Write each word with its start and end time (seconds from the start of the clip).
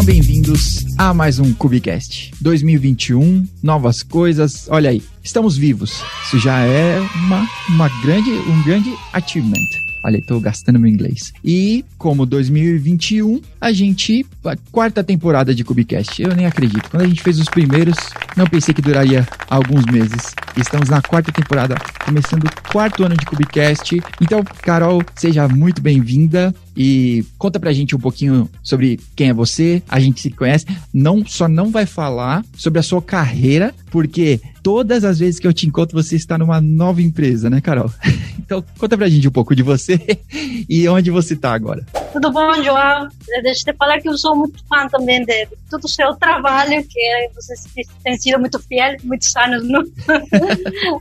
Sejam 0.00 0.14
bem-vindos 0.14 0.86
a 0.96 1.12
mais 1.12 1.38
um 1.38 1.52
Cubicast. 1.52 2.32
2021, 2.40 3.46
novas 3.62 4.02
coisas. 4.02 4.66
Olha 4.70 4.88
aí, 4.88 5.02
estamos 5.22 5.58
vivos. 5.58 6.02
Isso 6.24 6.38
já 6.38 6.60
é 6.60 6.98
uma, 7.26 7.46
uma 7.68 7.88
grande, 8.02 8.30
um 8.30 8.62
grande 8.62 8.94
achievement. 9.12 9.58
Olha, 10.02 10.16
estou 10.16 10.40
gastando 10.40 10.78
meu 10.78 10.90
inglês. 10.90 11.34
E 11.44 11.84
como 11.98 12.24
2021, 12.24 13.42
a 13.60 13.72
gente. 13.72 14.24
A 14.42 14.56
quarta 14.72 15.04
temporada 15.04 15.54
de 15.54 15.62
Cubicast. 15.62 16.22
Eu 16.22 16.34
nem 16.34 16.46
acredito. 16.46 16.88
Quando 16.90 17.02
a 17.02 17.06
gente 17.06 17.22
fez 17.22 17.38
os 17.38 17.48
primeiros, 17.48 17.96
não 18.34 18.46
pensei 18.46 18.72
que 18.72 18.80
duraria 18.80 19.28
alguns 19.50 19.84
meses. 19.84 20.34
Estamos 20.56 20.88
na 20.88 21.02
quarta 21.02 21.30
temporada, 21.30 21.74
começando 22.04 22.44
o 22.44 22.72
quarto 22.72 23.04
ano 23.04 23.16
de 23.16 23.26
Cubicast. 23.26 24.00
Então, 24.18 24.42
Carol, 24.62 25.02
seja 25.14 25.46
muito 25.46 25.82
bem-vinda 25.82 26.54
e 26.82 27.26
conta 27.36 27.60
pra 27.60 27.74
gente 27.74 27.94
um 27.94 27.98
pouquinho 27.98 28.48
sobre 28.62 28.98
quem 29.14 29.28
é 29.28 29.34
você. 29.34 29.82
A 29.86 30.00
gente 30.00 30.18
se 30.18 30.30
conhece. 30.30 30.64
Não 30.94 31.22
só 31.26 31.46
não 31.46 31.70
vai 31.70 31.84
falar 31.84 32.42
sobre 32.56 32.78
a 32.78 32.82
sua 32.82 33.02
carreira, 33.02 33.74
porque 33.90 34.40
todas 34.62 35.04
as 35.04 35.18
vezes 35.18 35.38
que 35.38 35.46
eu 35.46 35.52
te 35.52 35.66
encontro 35.66 36.02
você 36.02 36.16
está 36.16 36.38
numa 36.38 36.58
nova 36.58 37.02
empresa, 37.02 37.50
né, 37.50 37.60
Carol? 37.60 37.92
Então, 38.50 38.64
conta 38.78 38.98
pra 38.98 39.08
gente 39.08 39.28
um 39.28 39.30
pouco 39.30 39.54
de 39.54 39.62
você 39.62 39.96
e 40.68 40.88
onde 40.88 41.08
você 41.08 41.36
tá 41.36 41.52
agora. 41.52 41.86
Tudo 42.12 42.32
bom, 42.32 42.52
João? 42.64 43.06
Deixa 43.44 43.60
eu 43.60 43.72
te 43.72 43.78
falar 43.78 44.00
que 44.00 44.08
eu 44.08 44.18
sou 44.18 44.34
muito 44.34 44.58
fã 44.66 44.88
também 44.88 45.24
de 45.24 45.46
todo 45.70 45.84
o 45.84 45.88
seu 45.88 46.12
trabalho, 46.18 46.82
que 46.82 47.30
você 47.32 47.54
tem 48.02 48.18
sido 48.18 48.40
muito 48.40 48.58
fiel, 48.58 48.96
muitos 49.04 49.36
anos 49.36 49.68
no? 49.68 49.84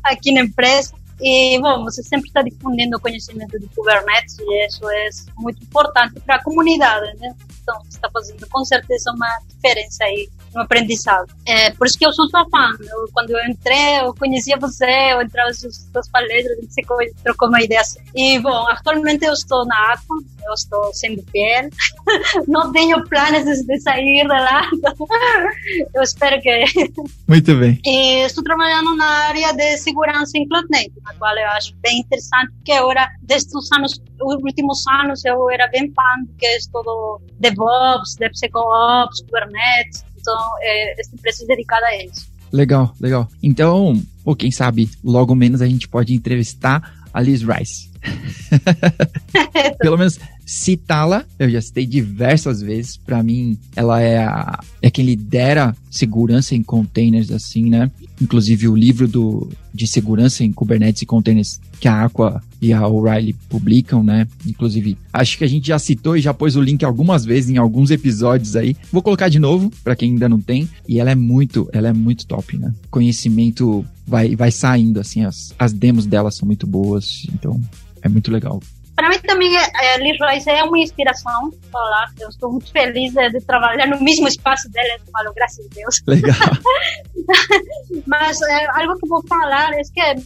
aqui 0.04 0.32
na 0.32 0.42
empresa. 0.42 0.94
E, 1.22 1.60
bom, 1.60 1.84
você 1.84 2.02
sempre 2.02 2.28
está 2.28 2.42
difundindo 2.42 2.96
o 2.96 3.00
conhecimento 3.00 3.60
de 3.60 3.68
Kubernetes 3.68 4.38
e 4.40 4.66
isso 4.66 4.90
é 4.90 5.10
muito 5.38 5.62
importante 5.64 6.20
para 6.22 6.36
a 6.36 6.44
comunidade, 6.44 7.18
né? 7.20 7.36
Então, 7.62 7.78
você 7.84 7.98
está 7.98 8.10
fazendo 8.10 8.48
com 8.48 8.64
certeza 8.64 9.12
uma 9.12 9.28
diferença 9.50 10.06
aí 10.06 10.30
no 10.54 10.62
aprendizado. 10.62 11.28
É, 11.46 11.72
por 11.72 11.88
isso 11.88 11.98
que 11.98 12.06
eu 12.06 12.14
sou 12.14 12.28
sua 12.30 12.46
fã. 12.50 12.72
Eu, 12.80 13.10
quando 13.14 13.32
eu 13.32 13.46
entrei, 13.48 14.00
eu 14.02 14.14
conhecia 14.14 14.58
você, 14.58 14.86
eu 15.12 15.22
entrava 15.22 15.50
nas 15.50 15.60
suas 15.60 16.10
palestras, 16.10 16.58
a 16.58 16.62
gente 16.62 17.16
trocou 17.24 17.48
uma 17.48 17.62
ideia 17.62 17.82
assim. 17.82 18.00
E, 18.16 18.40
bom, 18.40 18.68
atualmente 18.68 19.26
eu 19.26 19.34
estou 19.34 19.66
na 19.66 19.94
Aqua, 19.94 20.18
eu 20.46 20.54
estou 20.54 20.94
sendo 20.94 21.24
fiel. 21.32 21.70
Não 22.48 22.72
tenho 22.72 23.04
planos 23.08 23.44
de 23.44 23.80
sair 23.80 24.22
de 24.22 24.28
lá. 24.28 24.70
eu 25.96 26.02
espero 26.02 26.42
que... 26.42 26.64
Muito 27.28 27.56
bem. 27.56 27.80
E 27.86 28.26
estou 28.26 28.44
trabalhando 28.44 28.96
na 28.96 29.28
área 29.28 29.54
de 29.54 29.78
segurança 29.78 30.38
em 30.38 30.48
CloudNet, 30.48 30.92
na 31.04 31.14
qual 31.16 31.36
eu 31.38 31.48
acho 31.50 31.76
bem 31.78 32.00
interessante, 32.00 32.52
porque 32.56 32.72
agora, 32.72 33.10
desde 33.22 33.56
os 33.58 33.72
anos, 33.72 34.02
os 34.22 34.44
últimos 34.44 34.86
anos, 34.88 35.24
eu 35.26 35.50
era 35.50 35.68
bem 35.68 35.92
fã 35.94 36.24
do 36.26 36.34
que 36.34 36.46
é 36.46 36.58
todo 36.72 37.22
DevOps, 37.40 38.16
DevSecOps, 38.20 39.22
Kubernetes, 39.22 40.04
então, 40.20 40.38
é, 40.62 41.00
essa 41.00 41.16
empresa 41.16 41.44
é 41.44 41.48
dedicada 41.48 41.86
a 41.86 41.96
eles. 41.96 42.30
Legal, 42.52 42.96
legal. 43.00 43.28
Então, 43.42 44.02
ou 44.26 44.36
quem 44.36 44.52
sabe, 44.52 44.90
logo 45.04 45.36
menos 45.36 45.62
a 45.62 45.68
gente 45.68 45.88
pode 45.88 46.14
entrevistar 46.14 47.00
a 47.14 47.22
Liz 47.22 47.42
Rice. 47.42 47.90
Pelo 49.80 49.98
menos 49.98 50.20
citá-la, 50.46 51.26
eu 51.38 51.50
já 51.50 51.62
citei 51.62 51.86
diversas 51.86 52.62
vezes. 52.62 52.98
Para 52.98 53.22
mim, 53.22 53.58
ela 53.76 54.02
é, 54.02 54.20
a, 54.20 54.60
é 54.82 54.90
quem 54.90 55.06
lidera 55.06 55.76
segurança 55.92 56.56
em 56.56 56.64
containers, 56.64 57.32
assim, 57.32 57.70
né? 57.70 57.92
Inclusive 58.22 58.68
o 58.68 58.76
livro 58.76 59.08
do, 59.08 59.50
de 59.74 59.88
segurança 59.88 60.44
em 60.44 60.52
Kubernetes 60.52 61.02
e 61.02 61.06
containers 61.06 61.60
que 61.80 61.88
a 61.88 62.04
Aqua 62.04 62.42
e 62.62 62.74
a 62.74 62.86
O'Reilly 62.88 63.34
publicam, 63.48 64.04
né? 64.04 64.28
Inclusive, 64.46 64.98
acho 65.14 65.38
que 65.38 65.44
a 65.44 65.48
gente 65.48 65.68
já 65.68 65.80
citou 65.80 66.18
e 66.18 66.22
já 66.22 66.34
pôs 66.34 66.56
o 66.56 66.62
link 66.62 66.84
algumas 66.84 67.24
vezes 67.24 67.50
em 67.50 67.58
alguns 67.58 67.90
episódios 67.90 68.56
aí. 68.56 68.76
Vou 68.92 69.02
colocar 69.02 69.30
de 69.30 69.40
novo 69.40 69.72
para 69.84 69.96
quem 69.96 70.12
ainda 70.12 70.28
não 70.28 70.42
tem. 70.42 70.70
E 70.88 71.00
ela 71.00 71.12
é 71.12 71.16
muito, 71.16 71.70
ela 71.72 71.88
é 71.88 71.94
muito 71.94 72.28
top, 72.28 72.58
né? 72.58 72.74
Conhecimento 72.92 73.86
vai, 74.06 74.36
vai 74.36 74.52
saindo, 74.52 75.00
assim, 75.00 75.24
as, 75.24 75.54
as 75.58 75.72
demos 75.72 76.06
dela 76.06 76.32
são 76.32 76.46
muito 76.46 76.68
boas, 76.68 77.26
então 77.34 77.60
é 78.02 78.10
muito 78.10 78.32
legal 78.32 78.60
para 79.00 79.08
mim 79.08 79.20
também 79.20 79.58
é, 79.58 79.72
é, 79.76 79.98
Liz 79.98 80.18
Rice 80.20 80.50
é 80.50 80.62
uma 80.62 80.78
inspiração 80.78 81.54
falar 81.72 82.12
eu 82.20 82.28
estou 82.28 82.52
muito 82.52 82.70
feliz 82.70 83.14
de, 83.14 83.30
de, 83.30 83.40
trabalhar 83.46 83.88
no 83.88 84.02
mesmo 84.02 84.28
espaço 84.28 84.70
dela 84.72 84.90
eu 85.00 85.12
falo 85.12 85.34
graças 85.34 85.66
a 85.66 85.70
Deus 85.74 86.02
legal 86.06 86.36
mas 88.06 88.42
é, 88.42 88.66
algo 88.82 89.00
que 89.00 89.08
vou 89.08 89.26
falar 89.26 89.72
é 89.74 89.82
que 89.84 90.22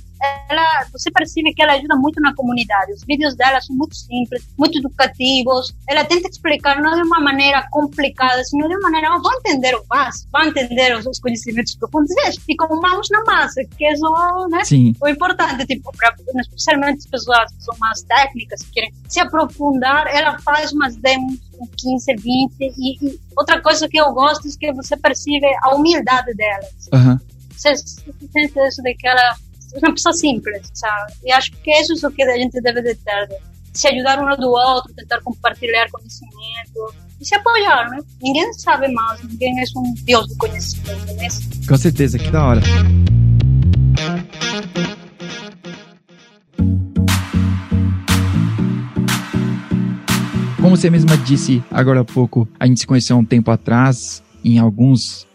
ela, 0.49 0.85
você 0.91 1.11
percebe 1.11 1.53
que 1.53 1.61
ela 1.61 1.73
ajuda 1.73 1.95
muito 1.95 2.21
na 2.21 2.33
comunidade. 2.33 2.93
Os 2.93 3.03
vídeos 3.03 3.35
dela 3.35 3.59
são 3.61 3.75
muito 3.75 3.95
simples, 3.95 4.47
muito 4.57 4.77
educativos. 4.77 5.73
Ela 5.87 6.05
tenta 6.05 6.29
explicar 6.29 6.81
não 6.81 6.95
de 6.95 7.01
uma 7.01 7.19
maneira 7.19 7.65
complicada, 7.71 8.43
sino 8.43 8.67
de 8.67 8.75
uma 8.75 8.89
maneira, 8.89 9.15
oh, 9.15 9.21
vão 9.21 9.33
entender 9.39 9.75
o 9.75 9.83
básico, 9.85 10.29
vão 10.31 10.43
entender 10.43 10.95
os, 10.97 11.05
os 11.05 11.19
conhecimentos 11.19 11.75
profundos 11.75 12.11
e 12.47 12.55
com 12.55 12.75
mãos 12.79 13.07
na 13.11 13.23
massa, 13.23 13.61
que 13.77 13.85
é 13.85 13.93
o, 13.93 14.47
né, 14.47 14.63
Sim. 14.63 14.95
o 15.01 15.07
importante, 15.07 15.65
tipo, 15.65 15.91
pra, 15.97 16.13
especialmente 16.41 16.99
as 16.99 17.07
pessoas 17.07 17.51
que 17.51 17.63
são 17.63 17.75
mais 17.79 18.01
técnicas, 18.03 18.63
que 18.63 18.71
querem 18.71 18.93
se 19.07 19.19
aprofundar, 19.19 20.07
ela 20.07 20.37
faz 20.39 20.71
umas 20.71 20.95
demos 20.95 21.39
com 21.51 21.67
15, 21.67 22.15
20 22.15 22.53
e, 22.59 23.07
e, 23.07 23.19
outra 23.37 23.61
coisa 23.61 23.87
que 23.87 23.97
eu 23.97 24.11
gosto 24.13 24.47
é 24.47 24.51
que 24.59 24.73
você 24.73 24.95
percebe 24.97 25.47
a 25.61 25.75
humildade 25.75 26.33
dela. 26.33 26.65
Uhum. 26.93 27.19
Você, 27.51 27.75
você 27.75 28.27
sente 28.31 28.59
isso 28.59 28.81
de 28.81 28.95
que 28.95 29.07
ela 29.07 29.37
uma 29.81 29.93
pessoa 29.93 30.13
simples, 30.13 30.69
sabe? 30.73 31.13
E 31.23 31.31
acho 31.31 31.51
que 31.51 31.71
isso 31.71 32.05
é 32.05 32.09
o 32.09 32.11
que 32.11 32.23
a 32.23 32.37
gente 32.37 32.61
deve 32.61 32.81
de 32.81 32.95
ter, 32.95 33.29
se 33.73 33.87
ajudar 33.87 34.19
um 34.19 34.37
do 34.39 34.49
outro, 34.49 34.93
tentar 34.93 35.21
compartilhar 35.21 35.89
conhecimento 35.91 36.93
e 37.19 37.25
se 37.25 37.33
apoiar, 37.35 37.89
né? 37.89 37.99
Ninguém 38.21 38.53
sabe 38.53 38.87
mais, 38.89 39.23
ninguém 39.23 39.59
é 39.59 39.63
um 39.75 39.93
deus 40.03 40.27
do 40.27 40.37
conhecimento, 40.37 41.13
né? 41.15 41.27
Com 41.67 41.77
certeza, 41.77 42.19
que 42.19 42.29
da 42.29 42.45
hora. 42.45 42.61
Como 50.61 50.77
você 50.77 50.89
mesma 50.89 51.17
disse 51.17 51.63
agora 51.71 52.01
há 52.01 52.05
pouco, 52.05 52.47
a 52.59 52.65
gente 52.67 52.79
se 52.79 52.87
conheceu 52.87 53.17
um 53.17 53.25
tempo 53.25 53.51
atrás, 53.51 54.23
em 54.45 54.59
alguns 54.59 55.27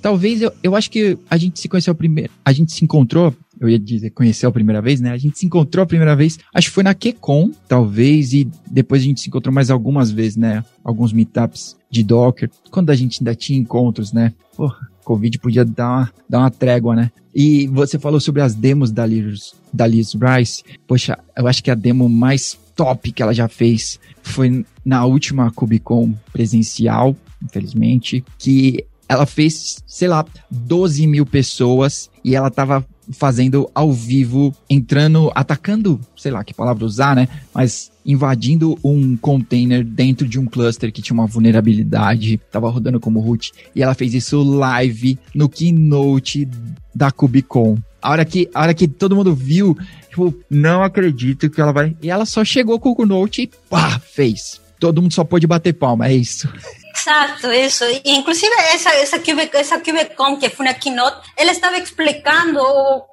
Talvez 0.00 0.42
eu, 0.42 0.52
eu 0.62 0.74
acho 0.74 0.90
que 0.90 1.16
a 1.30 1.36
gente 1.36 1.60
se 1.60 1.68
conheceu 1.68 1.94
primeiro, 1.94 2.32
a 2.44 2.52
gente 2.52 2.72
se 2.72 2.84
encontrou 2.84 3.32
eu 3.62 3.68
ia 3.68 3.78
dizer, 3.78 4.10
conheceu 4.10 4.48
a 4.48 4.52
primeira 4.52 4.82
vez, 4.82 5.00
né? 5.00 5.10
A 5.10 5.16
gente 5.16 5.38
se 5.38 5.46
encontrou 5.46 5.82
a 5.82 5.86
primeira 5.86 6.16
vez, 6.16 6.38
acho 6.52 6.68
que 6.68 6.74
foi 6.74 6.82
na 6.82 6.94
QCon, 6.94 7.50
talvez, 7.68 8.32
e 8.32 8.48
depois 8.70 9.02
a 9.02 9.04
gente 9.04 9.20
se 9.20 9.28
encontrou 9.28 9.54
mais 9.54 9.70
algumas 9.70 10.10
vezes, 10.10 10.36
né? 10.36 10.64
Alguns 10.82 11.12
meetups 11.12 11.76
de 11.90 12.02
Docker, 12.02 12.50
quando 12.70 12.90
a 12.90 12.94
gente 12.94 13.20
ainda 13.20 13.34
tinha 13.34 13.58
encontros, 13.58 14.12
né? 14.12 14.32
Porra, 14.56 14.90
Covid 15.04 15.38
podia 15.38 15.64
dar 15.64 15.88
uma, 15.88 16.12
dar 16.28 16.38
uma 16.40 16.50
trégua, 16.50 16.96
né? 16.96 17.10
E 17.34 17.66
você 17.68 17.98
falou 17.98 18.20
sobre 18.20 18.42
as 18.42 18.54
demos 18.54 18.90
da 18.90 19.06
Liz, 19.06 19.54
da 19.72 19.86
Liz 19.86 20.12
Rice. 20.14 20.62
Poxa, 20.86 21.18
eu 21.36 21.46
acho 21.46 21.62
que 21.62 21.70
a 21.70 21.74
demo 21.74 22.08
mais 22.08 22.58
top 22.74 23.12
que 23.12 23.22
ela 23.22 23.32
já 23.32 23.48
fez 23.48 23.98
foi 24.22 24.64
na 24.84 25.04
última 25.04 25.50
KubeCon 25.50 26.14
presencial, 26.32 27.16
infelizmente, 27.42 28.24
que 28.38 28.84
ela 29.08 29.26
fez, 29.26 29.82
sei 29.86 30.08
lá, 30.08 30.24
12 30.50 31.06
mil 31.06 31.26
pessoas 31.26 32.10
e 32.24 32.34
ela 32.34 32.50
tava 32.50 32.84
fazendo 33.10 33.68
ao 33.74 33.92
vivo, 33.92 34.54
entrando, 34.68 35.30
atacando, 35.34 36.00
sei 36.16 36.30
lá 36.30 36.44
que 36.44 36.54
palavra 36.54 36.84
usar, 36.84 37.16
né? 37.16 37.28
Mas 37.54 37.90
invadindo 38.04 38.78
um 38.82 39.16
container 39.16 39.84
dentro 39.84 40.26
de 40.26 40.38
um 40.38 40.46
cluster 40.46 40.92
que 40.92 41.02
tinha 41.02 41.14
uma 41.14 41.26
vulnerabilidade, 41.26 42.40
tava 42.50 42.68
rodando 42.70 43.00
como 43.00 43.20
root, 43.20 43.52
e 43.74 43.82
ela 43.82 43.94
fez 43.94 44.14
isso 44.14 44.42
live 44.42 45.18
no 45.34 45.48
keynote 45.48 46.48
da 46.94 47.10
KubeCon. 47.10 47.78
A 48.00 48.10
hora 48.10 48.24
que, 48.24 48.48
a 48.52 48.62
hora 48.62 48.74
que 48.74 48.88
todo 48.88 49.14
mundo 49.14 49.34
viu, 49.34 49.76
tipo, 50.08 50.34
não 50.50 50.82
acredito 50.82 51.48
que 51.48 51.60
ela 51.60 51.72
vai. 51.72 51.96
E 52.02 52.10
ela 52.10 52.26
só 52.26 52.44
chegou 52.44 52.78
com 52.80 52.90
o 52.90 52.96
keynote 52.96 53.42
e 53.42 53.50
pá, 53.70 53.98
fez. 54.00 54.60
Todo 54.80 55.00
mundo 55.00 55.14
só 55.14 55.22
pôde 55.22 55.46
bater 55.46 55.72
palma, 55.72 56.08
é 56.08 56.14
isso. 56.14 56.48
Exato, 57.02 57.52
isso. 57.52 57.84
Inclusive, 58.04 58.54
essa, 58.72 58.90
essa, 58.94 59.18
Cube, 59.18 59.50
essa 59.52 59.80
KubeCon, 59.80 60.36
que 60.36 60.48
foi 60.48 60.66
uma 60.66 60.74
keynote, 60.74 61.30
ela 61.36 61.50
estava 61.50 61.76
explicando 61.76 62.60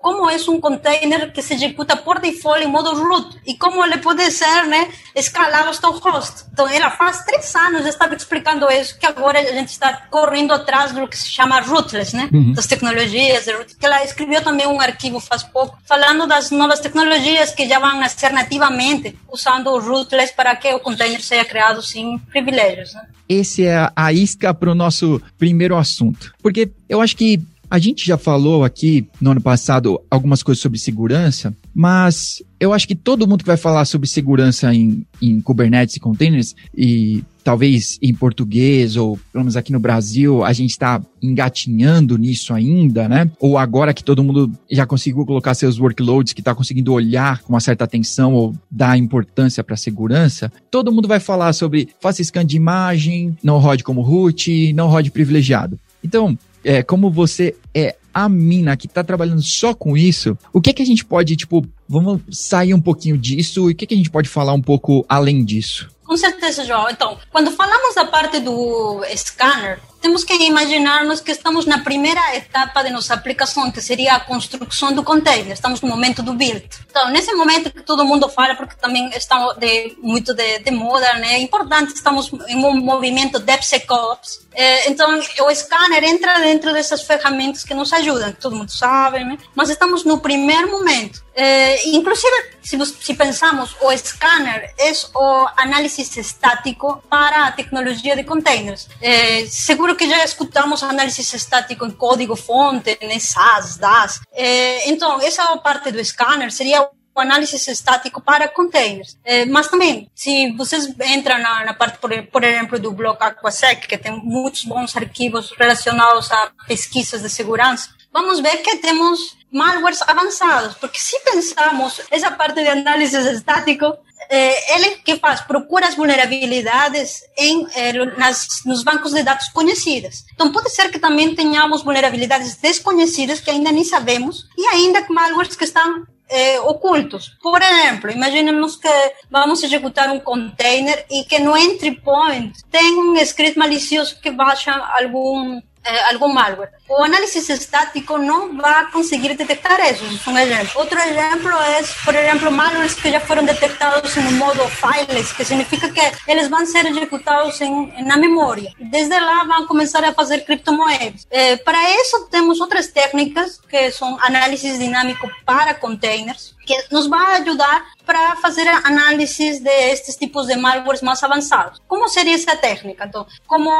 como 0.01 0.29
é 0.29 0.37
um 0.47 0.61
container 0.61 1.31
que 1.31 1.41
se 1.41 1.55
executa 1.55 1.97
por 1.97 2.19
default 2.19 2.63
em 2.63 2.67
modo 2.67 2.93
root 2.93 3.39
e 3.45 3.55
como 3.55 3.83
ele 3.83 3.97
pode 3.97 4.29
ser 4.31 4.65
né, 4.67 4.89
escalável 5.15 5.73
ao 5.81 5.91
host. 5.93 6.45
Então, 6.53 6.67
ela 6.67 6.91
faz 6.91 7.23
três 7.25 7.55
anos 7.55 7.85
estava 7.85 8.15
explicando 8.15 8.71
isso, 8.71 8.97
que 8.99 9.05
agora 9.05 9.39
a 9.39 9.53
gente 9.53 9.69
está 9.69 9.93
correndo 10.09 10.53
atrás 10.53 10.91
do 10.91 11.07
que 11.07 11.17
se 11.17 11.29
chama 11.29 11.59
rootless, 11.59 12.15
né? 12.15 12.29
Uhum. 12.31 12.53
Das 12.53 12.67
tecnologias. 12.67 13.45
Que 13.79 13.85
ela 13.85 14.03
escreveu 14.03 14.43
também 14.43 14.67
um 14.67 14.79
arquivo 14.79 15.19
faz 15.19 15.43
pouco, 15.43 15.77
falando 15.85 16.27
das 16.27 16.51
novas 16.51 16.79
tecnologias 16.79 17.51
que 17.51 17.67
já 17.67 17.79
vão 17.79 17.99
nascer 17.99 18.31
nativamente, 18.31 19.17
usando 19.31 19.67
o 19.67 19.79
rootless 19.79 20.33
para 20.33 20.55
que 20.55 20.71
o 20.73 20.79
container 20.79 21.21
seja 21.21 21.45
criado 21.45 21.81
sem 21.81 22.17
privilégios, 22.19 22.93
né? 22.93 23.07
Esse 23.29 23.63
é 23.63 23.89
a 23.95 24.11
isca 24.11 24.51
para 24.53 24.71
o 24.71 24.75
nosso 24.75 25.21
primeiro 25.37 25.77
assunto. 25.77 26.33
Porque 26.41 26.71
eu 26.89 26.99
acho 26.99 27.15
que 27.15 27.39
A 27.71 27.77
gente 27.77 28.05
já 28.05 28.17
falou 28.17 28.63
aqui 28.63 29.07
no 29.21 29.29
ano 29.29 29.41
passado 29.41 30.01
algumas 30.09 30.41
coisas 30.41 30.59
sobre 30.59 30.79
segurança, 30.79 31.55
mas 31.73 32.41
eu 32.59 32.73
acho 32.73 32.87
que 32.87 32.95
todo 32.95 33.27
mundo 33.27 33.41
que 33.41 33.47
vai 33.47 33.57
falar 33.57 33.85
sobre 33.85 34.07
segurança 34.07 34.73
em, 34.73 35.05
em 35.21 35.39
Kubernetes 35.39 35.95
e 35.95 35.99
containers, 35.99 36.55
e 36.75 37.23
talvez 37.43 37.99
em 38.01 38.11
português, 38.11 38.97
ou 38.97 39.17
pelo 39.31 39.43
menos 39.43 39.55
aqui 39.55 39.71
no 39.71 39.79
Brasil, 39.79 40.43
a 40.43 40.51
gente 40.51 40.71
está 40.71 40.99
engatinhando 41.21 42.17
nisso 42.17 42.55
ainda, 42.55 43.07
né? 43.07 43.29
Ou 43.39 43.55
agora 43.55 43.93
que 43.93 44.03
todo 44.03 44.23
mundo 44.23 44.51
já 44.69 44.87
conseguiu 44.87 45.23
colocar 45.23 45.53
seus 45.53 45.79
workloads, 45.79 46.33
que 46.33 46.41
está 46.41 46.55
conseguindo 46.55 46.91
olhar 46.91 47.43
com 47.43 47.53
uma 47.53 47.59
certa 47.59 47.83
atenção 47.83 48.33
ou 48.33 48.55
dar 48.69 48.97
importância 48.97 49.63
para 49.63 49.75
a 49.75 49.77
segurança, 49.77 50.51
todo 50.71 50.91
mundo 50.91 51.07
vai 51.07 51.19
falar 51.19 51.53
sobre 51.53 51.89
faça 52.01 52.23
scan 52.23 52.45
de 52.45 52.57
imagem, 52.57 53.37
não 53.43 53.59
rode 53.59 53.83
como 53.83 54.01
root, 54.01 54.73
não 54.73 54.87
rode 54.87 55.11
privilegiado. 55.11 55.79
Então, 56.03 56.37
é, 56.63 56.83
como 56.83 57.09
você 57.09 57.55
é 57.73 57.95
a 58.13 58.27
mina 58.27 58.75
que 58.75 58.87
está 58.87 59.03
trabalhando 59.03 59.41
só 59.41 59.73
com 59.73 59.95
isso, 59.95 60.37
o 60.51 60.59
que 60.59 60.73
que 60.73 60.81
a 60.81 60.85
gente 60.85 61.05
pode, 61.05 61.35
tipo, 61.35 61.65
vamos 61.87 62.21
sair 62.31 62.73
um 62.73 62.81
pouquinho 62.81 63.17
disso 63.17 63.69
e 63.69 63.73
o 63.73 63.75
que 63.75 63.85
que 63.85 63.93
a 63.93 63.97
gente 63.97 64.09
pode 64.09 64.27
falar 64.27 64.53
um 64.53 64.61
pouco 64.61 65.05
além 65.07 65.43
disso? 65.43 65.89
Com 66.03 66.17
certeza, 66.17 66.65
João. 66.65 66.89
Então, 66.89 67.17
quando 67.31 67.51
falamos 67.51 67.93
da 67.93 68.05
parte 68.05 68.39
do 68.39 69.03
scanner, 69.15 69.79
temos 70.01 70.23
que 70.23 70.33
imaginarnos 70.33 71.21
que 71.21 71.31
estamos 71.31 71.65
na 71.65 71.79
primeira 71.79 72.35
etapa 72.35 72.83
de 72.83 72.89
nossa 72.89 73.13
aplicação, 73.13 73.71
que 73.71 73.81
seria 73.81 74.15
a 74.15 74.19
construção 74.19 74.93
do 74.93 75.03
container. 75.03 75.51
Estamos 75.51 75.81
no 75.81 75.87
momento 75.87 76.23
do 76.23 76.33
build. 76.33 76.67
Então, 76.89 77.09
nesse 77.09 77.33
momento 77.33 77.71
que 77.71 77.81
todo 77.81 78.05
mundo 78.05 78.29
fala, 78.29 78.55
porque 78.55 78.75
também 78.75 79.09
está 79.09 79.53
de, 79.53 79.97
muito 80.01 80.33
de, 80.33 80.59
de, 80.59 80.71
moda, 80.71 81.13
né? 81.15 81.35
É 81.35 81.39
importante, 81.39 81.93
estamos 81.93 82.31
em 82.47 82.57
um 82.57 82.79
movimento 82.81 83.39
DevSecOps. 83.39 84.47
É, 84.53 84.89
então, 84.89 85.19
o 85.19 85.55
scanner 85.55 86.03
entra 86.03 86.39
dentro 86.39 86.73
dessas 86.73 87.01
ferramentas 87.03 87.63
que 87.63 87.73
nos 87.73 87.91
ajudam, 87.93 88.31
que 88.31 88.41
todo 88.41 88.55
mundo 88.55 88.71
sabe, 88.71 89.23
né? 89.23 89.37
Mas 89.55 89.69
estamos 89.69 90.03
no 90.03 90.19
primeiro 90.19 90.71
momento. 90.71 91.23
É, 91.35 91.87
inclusive, 91.87 92.35
se, 92.61 92.77
se 92.85 93.13
pensamos, 93.13 93.75
o 93.81 93.95
scanner 93.97 94.73
é 94.77 94.91
o 95.15 95.47
análise 95.55 96.01
estático 96.01 97.01
para 97.09 97.47
a 97.47 97.51
tecnologia 97.51 98.15
de 98.15 98.25
containers. 98.25 98.89
É, 99.01 99.45
seguro 99.89 99.95
que 99.95 100.09
já 100.09 100.23
escutamos 100.23 100.83
análise 100.83 101.21
estático 101.21 101.85
em 101.85 101.91
código-fonte, 101.91 102.97
né, 103.01 103.19
SAS, 103.19 103.77
DAS. 103.77 104.21
É, 104.33 104.89
então, 104.89 105.21
essa 105.21 105.57
parte 105.57 105.91
do 105.91 106.03
scanner 106.03 106.51
seria 106.51 106.81
o 106.83 107.19
análise 107.19 107.55
estático 107.55 108.21
para 108.21 108.47
containers. 108.47 109.17
É, 109.23 109.45
mas 109.45 109.67
também, 109.67 110.09
se 110.13 110.51
vocês 110.55 110.87
entram 111.05 111.39
na, 111.39 111.73
parte, 111.73 111.97
por, 111.97 112.11
por 112.27 112.43
exemplo, 112.43 112.79
do 112.79 112.91
bloco 112.91 113.23
Aquasec, 113.23 113.87
que 113.87 113.97
tem 113.97 114.11
muitos 114.23 114.63
bons 114.63 114.95
arquivos 114.95 115.53
relacionados 115.57 116.31
a 116.31 116.51
pesquisas 116.67 117.21
de 117.21 117.29
segurança, 117.29 117.89
vamos 118.11 118.39
ver 118.39 118.57
que 118.57 118.77
temos 118.77 119.37
malwares 119.51 120.01
avançados, 120.03 120.75
porque 120.75 120.99
se 120.99 121.19
pensamos 121.21 122.01
essa 122.11 122.31
parte 122.31 122.61
de 122.61 122.69
análise 122.69 123.17
estático, 123.17 123.97
eh, 124.29 124.75
ele 124.75 124.97
que 124.97 125.17
faz 125.17 125.41
procura 125.41 125.87
as 125.87 125.95
vulnerabilidades 125.95 127.23
em 127.37 127.65
eh, 127.75 127.93
nas, 128.17 128.47
nos 128.65 128.83
bancos 128.83 129.13
de 129.13 129.23
dados 129.23 129.49
conhecidas. 129.49 130.23
Então 130.33 130.51
pode 130.51 130.69
ser 130.69 130.89
que 130.91 130.99
também 130.99 131.33
tenhamos 131.35 131.83
vulnerabilidades 131.83 132.55
desconhecidas 132.57 133.39
que 133.39 133.49
ainda 133.49 133.71
nem 133.71 133.83
sabemos 133.83 134.45
e 134.57 134.67
ainda 134.67 135.05
malwares 135.09 135.55
que 135.55 135.63
estão 135.63 136.05
eh, 136.29 136.59
ocultos. 136.59 137.35
Por 137.41 137.59
exemplo, 137.61 138.11
imaginemos 138.11 138.75
que 138.75 139.13
vamos 139.31 139.63
executar 139.63 140.09
um 140.11 140.19
container 140.19 141.05
e 141.09 141.23
que 141.23 141.39
no 141.39 141.57
entry 141.57 141.99
point 141.99 142.53
tem 142.69 142.99
um 142.99 143.15
script 143.17 143.57
malicioso 143.57 144.19
que 144.21 144.29
baixa 144.29 144.71
algum 144.71 145.59
eh, 145.89 146.13
algum 146.13 146.31
malware. 146.33 146.71
O 146.87 147.03
análise 147.03 147.39
estático 147.51 148.17
não 148.17 148.55
vai 148.57 148.89
conseguir 148.91 149.35
detectar 149.35 149.79
isso, 149.91 150.03
é 150.05 150.29
um 150.29 150.37
exemplo. 150.37 150.71
Outro 150.75 150.99
exemplo 150.99 151.51
é, 151.51 151.81
por 152.05 152.15
exemplo, 152.15 152.51
malwares 152.51 152.93
que 152.95 153.11
já 153.11 153.19
foram 153.19 153.43
detectados 153.43 154.15
no 154.15 154.31
modo 154.33 154.61
fileless, 154.69 155.33
que 155.33 155.45
significa 155.45 155.89
que 155.89 156.01
eles 156.31 156.47
vão 156.47 156.65
ser 156.65 156.85
executados 156.85 157.59
em, 157.61 158.03
na 158.05 158.17
memória. 158.17 158.71
Desde 158.79 159.19
lá 159.19 159.43
vão 159.45 159.67
começar 159.67 160.03
a 160.03 160.13
fazer 160.13 160.45
criptomoedas. 160.45 161.25
Eh, 161.31 161.57
para 161.57 161.81
isso 162.01 162.27
temos 162.29 162.59
outras 162.59 162.87
técnicas 162.87 163.59
que 163.69 163.91
são 163.91 164.17
análise 164.21 164.77
dinâmico 164.77 165.29
para 165.45 165.73
containers, 165.73 166.55
que 166.69 166.93
nos 166.93 167.07
vai 167.07 167.41
ajudar 167.41 167.83
para 168.05 168.35
fazer 168.35 168.67
análises 168.67 169.59
de 169.59 169.69
estes 169.91 170.15
tipos 170.15 170.45
de 170.45 170.55
malwares 170.55 171.01
mais 171.01 171.21
avançados. 171.23 171.81
Como 171.87 172.07
seria 172.07 172.35
essa 172.35 172.55
técnica? 172.55 173.05
Então, 173.05 173.25
como 173.47 173.71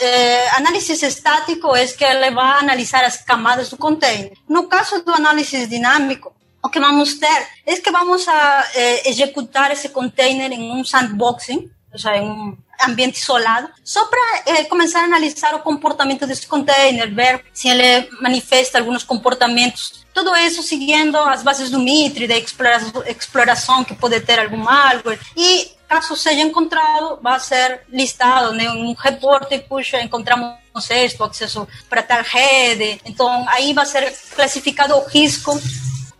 eh, 0.00 0.48
análise 0.56 0.92
estático 0.92 1.74
é 1.76 1.86
que 1.86 2.04
ele 2.04 2.32
vai 2.32 2.58
analisar 2.58 3.04
as 3.04 3.18
camadas 3.22 3.68
do 3.70 3.76
container. 3.76 4.32
No 4.48 4.66
caso 4.66 5.04
do 5.04 5.12
análise 5.12 5.66
dinâmico, 5.68 6.34
o 6.64 6.68
que 6.68 6.80
vamos 6.80 7.14
ter 7.14 7.46
é 7.64 7.76
que 7.76 7.90
vamos 7.92 8.26
a 8.26 8.68
eh, 8.74 9.08
executar 9.08 9.70
esse 9.70 9.88
container 9.90 10.50
em 10.52 10.72
um 10.72 10.84
sandboxing, 10.84 11.70
ou 11.92 11.98
seja, 11.98 12.16
em 12.16 12.28
um 12.28 12.56
ambiente 12.86 13.20
isolado, 13.20 13.68
só 13.84 14.04
para 14.06 14.42
eh, 14.46 14.64
começar 14.64 15.00
a 15.00 15.04
analisar 15.04 15.54
o 15.54 15.60
comportamento 15.60 16.26
desse 16.26 16.46
container, 16.46 17.12
ver 17.12 17.44
se 17.52 17.68
ele 17.68 18.08
manifesta 18.20 18.78
alguns 18.78 19.04
comportamentos. 19.04 20.02
Tudo 20.12 20.34
isso 20.36 20.62
seguindo 20.62 21.16
as 21.16 21.42
bases 21.42 21.70
do 21.70 21.78
Mitre, 21.78 22.28
da 22.28 22.36
exploração 22.36 23.82
que 23.82 23.94
pode 23.94 24.20
ter 24.20 24.38
algum 24.38 24.58
malware. 24.58 25.18
E 25.36 25.72
caso 25.88 26.16
seja 26.16 26.40
encontrado, 26.40 27.18
vai 27.22 27.38
ser 27.40 27.82
listado 27.90 28.52
né, 28.52 28.70
um 28.70 28.94
reporte, 28.94 29.58
puxa, 29.58 30.00
encontramos 30.00 30.56
esto, 30.88 31.22
acesso 31.22 31.68
para 31.88 32.02
tal 32.02 32.22
rede. 32.22 33.00
Então, 33.04 33.46
aí 33.48 33.72
vai 33.74 33.84
ser 33.84 34.10
classificado 34.34 34.96
o 34.96 35.06
risco 35.06 35.52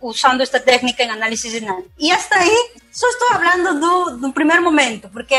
usando 0.03 0.41
esta 0.41 0.59
técnica 0.59 1.03
em 1.03 1.09
análise 1.09 1.49
dinâmica. 1.49 1.89
E 1.99 2.11
hasta 2.11 2.35
aí, 2.35 2.71
só 2.91 3.07
estou 3.09 3.27
falando 3.29 3.79
do, 3.79 4.17
do 4.17 4.33
primeiro 4.33 4.63
momento, 4.63 5.09
porque 5.09 5.35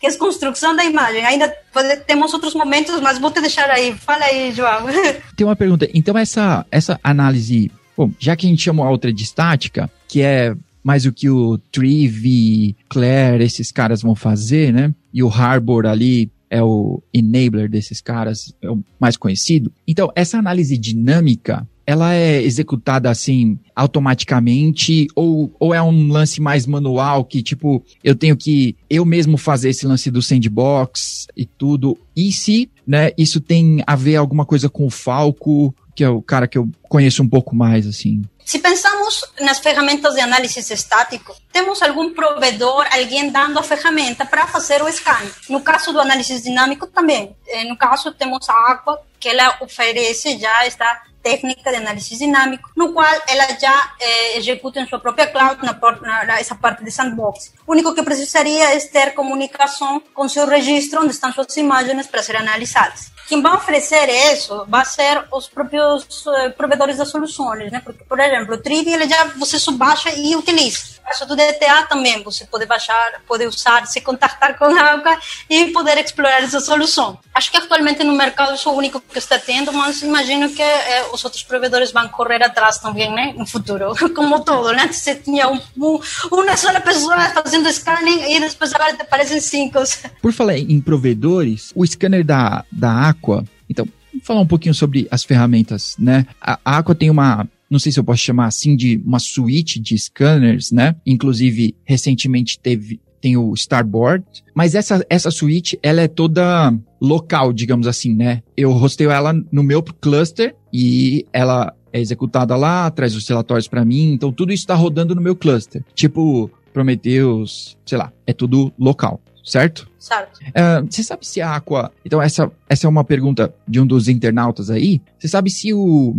que 0.00 0.06
é 0.06 0.12
construção 0.16 0.74
da 0.74 0.84
imagem. 0.84 1.24
Ainda 1.24 1.52
pode, 1.72 1.96
temos 2.00 2.32
outros 2.32 2.54
momentos, 2.54 3.00
mas 3.00 3.18
vou 3.18 3.30
te 3.30 3.40
deixar 3.40 3.70
aí. 3.70 3.92
Fala 3.94 4.24
aí, 4.24 4.52
João. 4.52 4.86
Tem 5.36 5.46
uma 5.46 5.56
pergunta. 5.56 5.88
Então, 5.92 6.16
essa, 6.16 6.64
essa 6.70 6.98
análise, 7.02 7.70
bom, 7.96 8.10
já 8.18 8.36
que 8.36 8.46
a 8.46 8.48
gente 8.50 8.62
chamou 8.62 8.86
a 8.86 8.90
outra 8.90 9.12
de 9.12 9.22
estática, 9.22 9.90
que 10.08 10.22
é 10.22 10.54
mais 10.82 11.06
o 11.06 11.12
que 11.12 11.30
o 11.30 11.58
Triv, 11.72 12.76
Claire, 12.88 13.42
esses 13.42 13.72
caras 13.72 14.02
vão 14.02 14.14
fazer, 14.14 14.72
né? 14.72 14.94
E 15.12 15.22
o 15.22 15.28
Harbor 15.28 15.86
ali 15.86 16.30
é 16.50 16.62
o 16.62 17.02
enabler 17.12 17.68
desses 17.68 18.00
caras, 18.00 18.54
é 18.62 18.70
o 18.70 18.82
mais 19.00 19.16
conhecido. 19.16 19.72
Então, 19.88 20.12
essa 20.14 20.38
análise 20.38 20.78
dinâmica, 20.78 21.66
ela 21.86 22.14
é 22.14 22.42
executada 22.42 23.10
assim 23.10 23.58
automaticamente 23.74 25.06
ou, 25.14 25.54
ou 25.58 25.74
é 25.74 25.82
um 25.82 26.08
lance 26.08 26.40
mais 26.40 26.66
manual 26.66 27.24
que 27.24 27.42
tipo 27.42 27.84
eu 28.02 28.14
tenho 28.14 28.36
que 28.36 28.76
eu 28.88 29.04
mesmo 29.04 29.36
fazer 29.36 29.70
esse 29.70 29.86
lance 29.86 30.10
do 30.10 30.22
sandbox 30.22 31.26
e 31.36 31.44
tudo? 31.44 31.98
E 32.16 32.32
se 32.32 32.70
né 32.86 33.10
isso 33.18 33.40
tem 33.40 33.82
a 33.86 33.96
ver 33.96 34.16
alguma 34.16 34.44
coisa 34.44 34.68
com 34.68 34.86
o 34.86 34.90
Falco 34.90 35.74
que 35.94 36.02
é 36.02 36.08
o 36.08 36.20
cara 36.20 36.48
que 36.48 36.58
eu 36.58 36.68
conheço 36.82 37.22
um 37.22 37.28
pouco 37.28 37.54
mais 37.54 37.86
assim 37.86 38.22
se 38.44 38.58
pensamos 38.58 39.24
nas 39.40 39.58
ferramentas 39.58 40.14
de 40.14 40.20
análise 40.20 40.60
estático, 40.72 41.34
temos 41.50 41.82
algum 41.82 42.12
provedor, 42.12 42.86
alguém 42.92 43.30
dando 43.30 43.58
a 43.58 43.62
ferramenta 43.62 44.26
para 44.26 44.46
fazer 44.46 44.82
o 44.82 44.92
scan. 44.92 45.30
No 45.48 45.62
caso 45.62 45.92
do 45.92 46.00
análise 46.00 46.42
dinâmico 46.42 46.86
também. 46.86 47.34
No 47.66 47.76
caso 47.76 48.12
temos 48.12 48.48
a 48.48 48.72
Aqua, 48.72 49.00
que 49.18 49.30
ela 49.30 49.56
oferece 49.62 50.38
já 50.38 50.66
esta 50.66 51.02
técnica 51.22 51.70
de 51.70 51.76
análise 51.78 52.14
dinâmico, 52.18 52.70
no 52.76 52.92
qual 52.92 53.06
ela 53.26 53.58
já 53.58 53.94
eh, 53.98 54.36
executa 54.36 54.78
em 54.78 54.86
sua 54.86 55.00
própria 55.00 55.26
cloud, 55.26 55.58
na, 55.64 56.24
na, 56.26 56.38
essa 56.38 56.54
parte 56.54 56.84
de 56.84 56.90
sandbox. 56.90 57.54
O 57.66 57.72
único 57.72 57.94
que 57.94 58.02
precisaria 58.02 58.76
é 58.76 58.78
ter 58.80 59.14
comunicação 59.14 60.02
com 60.12 60.28
seu 60.28 60.46
registro, 60.46 61.00
onde 61.00 61.12
estão 61.12 61.32
suas 61.32 61.56
imagens 61.56 62.06
para 62.06 62.22
serem 62.22 62.42
analisadas. 62.42 63.13
Quem 63.26 63.40
vai 63.40 63.54
oferecer 63.54 64.08
isso 64.32 64.64
vai 64.68 64.84
ser 64.84 65.24
os 65.32 65.48
próprios 65.48 66.26
eh, 66.26 66.50
provedores 66.50 66.98
das 66.98 67.08
soluções, 67.08 67.72
né? 67.72 67.80
Porque, 67.84 68.04
por 68.04 68.20
exemplo, 68.20 68.54
o 68.54 68.58
Trivi, 68.58 68.92
ele 68.92 69.08
já 69.08 69.24
você 69.36 69.58
só 69.58 69.72
baixa 69.72 70.10
e 70.10 70.36
utiliza 70.36 70.93
caso 71.04 71.26
do 71.26 71.36
DTA 71.36 71.82
também, 71.88 72.22
você 72.22 72.44
pode 72.46 72.66
baixar, 72.66 73.22
pode 73.26 73.46
usar, 73.46 73.86
se 73.86 74.00
contactar 74.00 74.56
com 74.58 74.64
a 74.64 74.92
AUCA 74.92 75.18
e 75.48 75.66
poder 75.66 75.98
explorar 75.98 76.42
essa 76.42 76.60
solução. 76.60 77.18
Acho 77.34 77.50
que 77.50 77.56
atualmente 77.56 78.02
no 78.02 78.14
mercado 78.14 78.56
sou 78.56 78.74
o 78.74 78.78
único 78.78 79.00
que 79.00 79.18
está 79.18 79.38
tendo, 79.38 79.72
mas 79.72 80.02
imagino 80.02 80.48
que 80.50 80.62
eh, 80.62 81.06
os 81.12 81.24
outros 81.24 81.42
provedores 81.42 81.92
vão 81.92 82.08
correr 82.08 82.42
atrás 82.42 82.78
também, 82.78 83.12
né, 83.12 83.34
no 83.36 83.46
futuro, 83.46 83.94
como 84.14 84.40
todo, 84.40 84.72
né? 84.72 84.90
Você 84.90 85.14
tinha 85.14 85.48
um, 85.48 85.60
um, 85.76 86.00
uma 86.30 86.56
só 86.56 86.72
pessoa 86.80 87.18
fazendo 87.30 87.70
scanning 87.70 88.36
e 88.36 88.40
depois 88.40 88.72
agora 88.74 88.94
te 88.94 89.02
aparecem 89.02 89.40
cinco. 89.40 89.78
Por 90.22 90.32
falar 90.32 90.56
em 90.56 90.80
provedores, 90.80 91.72
o 91.74 91.86
scanner 91.86 92.24
da, 92.24 92.64
da 92.70 93.08
Aqua, 93.08 93.44
então, 93.68 93.86
falar 94.22 94.40
um 94.40 94.46
pouquinho 94.46 94.74
sobre 94.74 95.08
as 95.10 95.24
ferramentas, 95.24 95.96
né? 95.98 96.26
A 96.40 96.58
Aqua 96.64 96.94
tem 96.94 97.10
uma 97.10 97.46
não 97.70 97.78
sei 97.78 97.90
se 97.92 97.98
eu 97.98 98.04
posso 98.04 98.22
chamar 98.22 98.46
assim 98.46 98.76
de 98.76 99.00
uma 99.04 99.18
suíte 99.18 99.80
de 99.80 99.96
scanners, 99.98 100.70
né? 100.70 100.96
Inclusive, 101.06 101.74
recentemente 101.84 102.58
teve, 102.58 103.00
tem 103.20 103.36
o 103.36 103.52
Starboard, 103.54 104.24
mas 104.54 104.74
essa, 104.74 105.04
essa 105.08 105.30
suíte, 105.30 105.78
ela 105.82 106.02
é 106.02 106.08
toda 106.08 106.72
local, 107.00 107.52
digamos 107.52 107.86
assim, 107.86 108.14
né? 108.14 108.42
Eu 108.56 108.70
hostei 108.72 109.06
ela 109.06 109.32
no 109.50 109.62
meu 109.62 109.82
cluster 109.82 110.54
e 110.72 111.26
ela 111.32 111.74
é 111.92 112.00
executada 112.00 112.56
lá, 112.56 112.90
traz 112.90 113.14
os 113.14 113.26
relatórios 113.28 113.68
para 113.68 113.84
mim, 113.84 114.12
então 114.12 114.32
tudo 114.32 114.52
isso 114.52 114.64
está 114.64 114.74
rodando 114.74 115.14
no 115.14 115.20
meu 115.20 115.36
cluster. 115.36 115.84
Tipo, 115.94 116.50
Prometheus, 116.72 117.78
sei 117.86 117.96
lá, 117.96 118.12
é 118.26 118.32
tudo 118.32 118.72
local, 118.78 119.20
certo? 119.44 119.88
Certo. 120.04 120.38
Uh, 120.48 120.84
você 120.90 121.02
sabe 121.02 121.26
se 121.26 121.40
a 121.40 121.54
Aqua. 121.54 121.90
Então, 122.04 122.20
essa, 122.20 122.52
essa 122.68 122.86
é 122.86 122.90
uma 122.90 123.04
pergunta 123.04 123.54
de 123.66 123.80
um 123.80 123.86
dos 123.86 124.06
internautas 124.06 124.68
aí. 124.68 125.00
Você 125.18 125.28
sabe 125.28 125.50
se 125.50 125.72
o. 125.72 126.14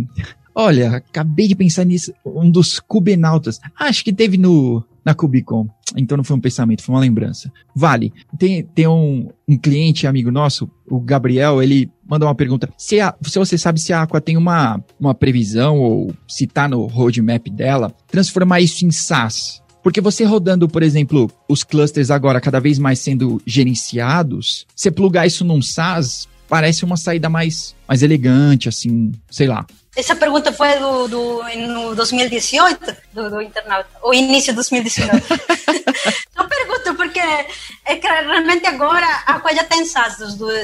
Olha, 0.58 0.96
acabei 0.96 1.46
de 1.46 1.54
pensar 1.54 1.84
nisso. 1.84 2.14
Um 2.24 2.50
dos 2.50 2.80
Kubenautas. 2.80 3.60
Acho 3.78 4.02
que 4.02 4.10
teve 4.10 4.38
no, 4.38 4.82
na 5.04 5.14
Cubicon. 5.14 5.68
Então 5.94 6.16
não 6.16 6.24
foi 6.24 6.34
um 6.34 6.40
pensamento, 6.40 6.82
foi 6.82 6.94
uma 6.94 7.00
lembrança. 7.02 7.52
Vale. 7.74 8.10
Tem, 8.38 8.62
tem 8.62 8.88
um, 8.88 9.28
um 9.46 9.58
cliente 9.58 10.06
amigo 10.06 10.30
nosso, 10.30 10.66
o 10.88 10.98
Gabriel, 10.98 11.62
ele 11.62 11.90
manda 12.08 12.24
uma 12.24 12.34
pergunta. 12.34 12.70
Se, 12.78 12.98
a, 12.98 13.14
se 13.22 13.38
você 13.38 13.58
sabe 13.58 13.78
se 13.78 13.92
a 13.92 14.00
Aqua 14.00 14.18
tem 14.18 14.38
uma, 14.38 14.82
uma 14.98 15.14
previsão 15.14 15.78
ou 15.78 16.10
se 16.26 16.46
tá 16.46 16.66
no 16.66 16.86
roadmap 16.86 17.48
dela, 17.50 17.94
transformar 18.08 18.62
isso 18.62 18.86
em 18.86 18.90
SaaS. 18.90 19.62
Porque 19.82 20.00
você 20.00 20.24
rodando, 20.24 20.66
por 20.66 20.82
exemplo, 20.82 21.30
os 21.46 21.62
clusters 21.62 22.10
agora 22.10 22.40
cada 22.40 22.58
vez 22.60 22.78
mais 22.78 22.98
sendo 22.98 23.42
gerenciados, 23.46 24.66
você 24.74 24.90
plugar 24.90 25.26
isso 25.26 25.44
num 25.44 25.60
SaaS 25.60 26.26
parece 26.48 26.84
uma 26.84 26.96
saída 26.96 27.28
mais, 27.28 27.74
mais 27.86 28.02
elegante, 28.02 28.68
assim, 28.68 29.12
sei 29.30 29.46
lá. 29.46 29.66
Essa 29.96 30.14
pergunta 30.14 30.52
foi 30.52 30.78
do, 30.78 31.08
do 31.08 31.42
no 31.68 31.94
2018, 31.94 32.96
do, 33.14 33.30
do 33.30 33.40
internauta, 33.40 33.88
ou 34.02 34.12
início 34.12 34.52
de 34.52 34.56
2019. 34.56 35.22
Eu 36.36 36.46
pergunto 36.46 36.94
porque 36.94 37.18
é 37.18 37.96
que 37.96 38.06
realmente 38.06 38.66
agora 38.66 39.06
a 39.26 39.40
coisa 39.40 39.64
tem 39.64 39.86
SaaS 39.86 40.18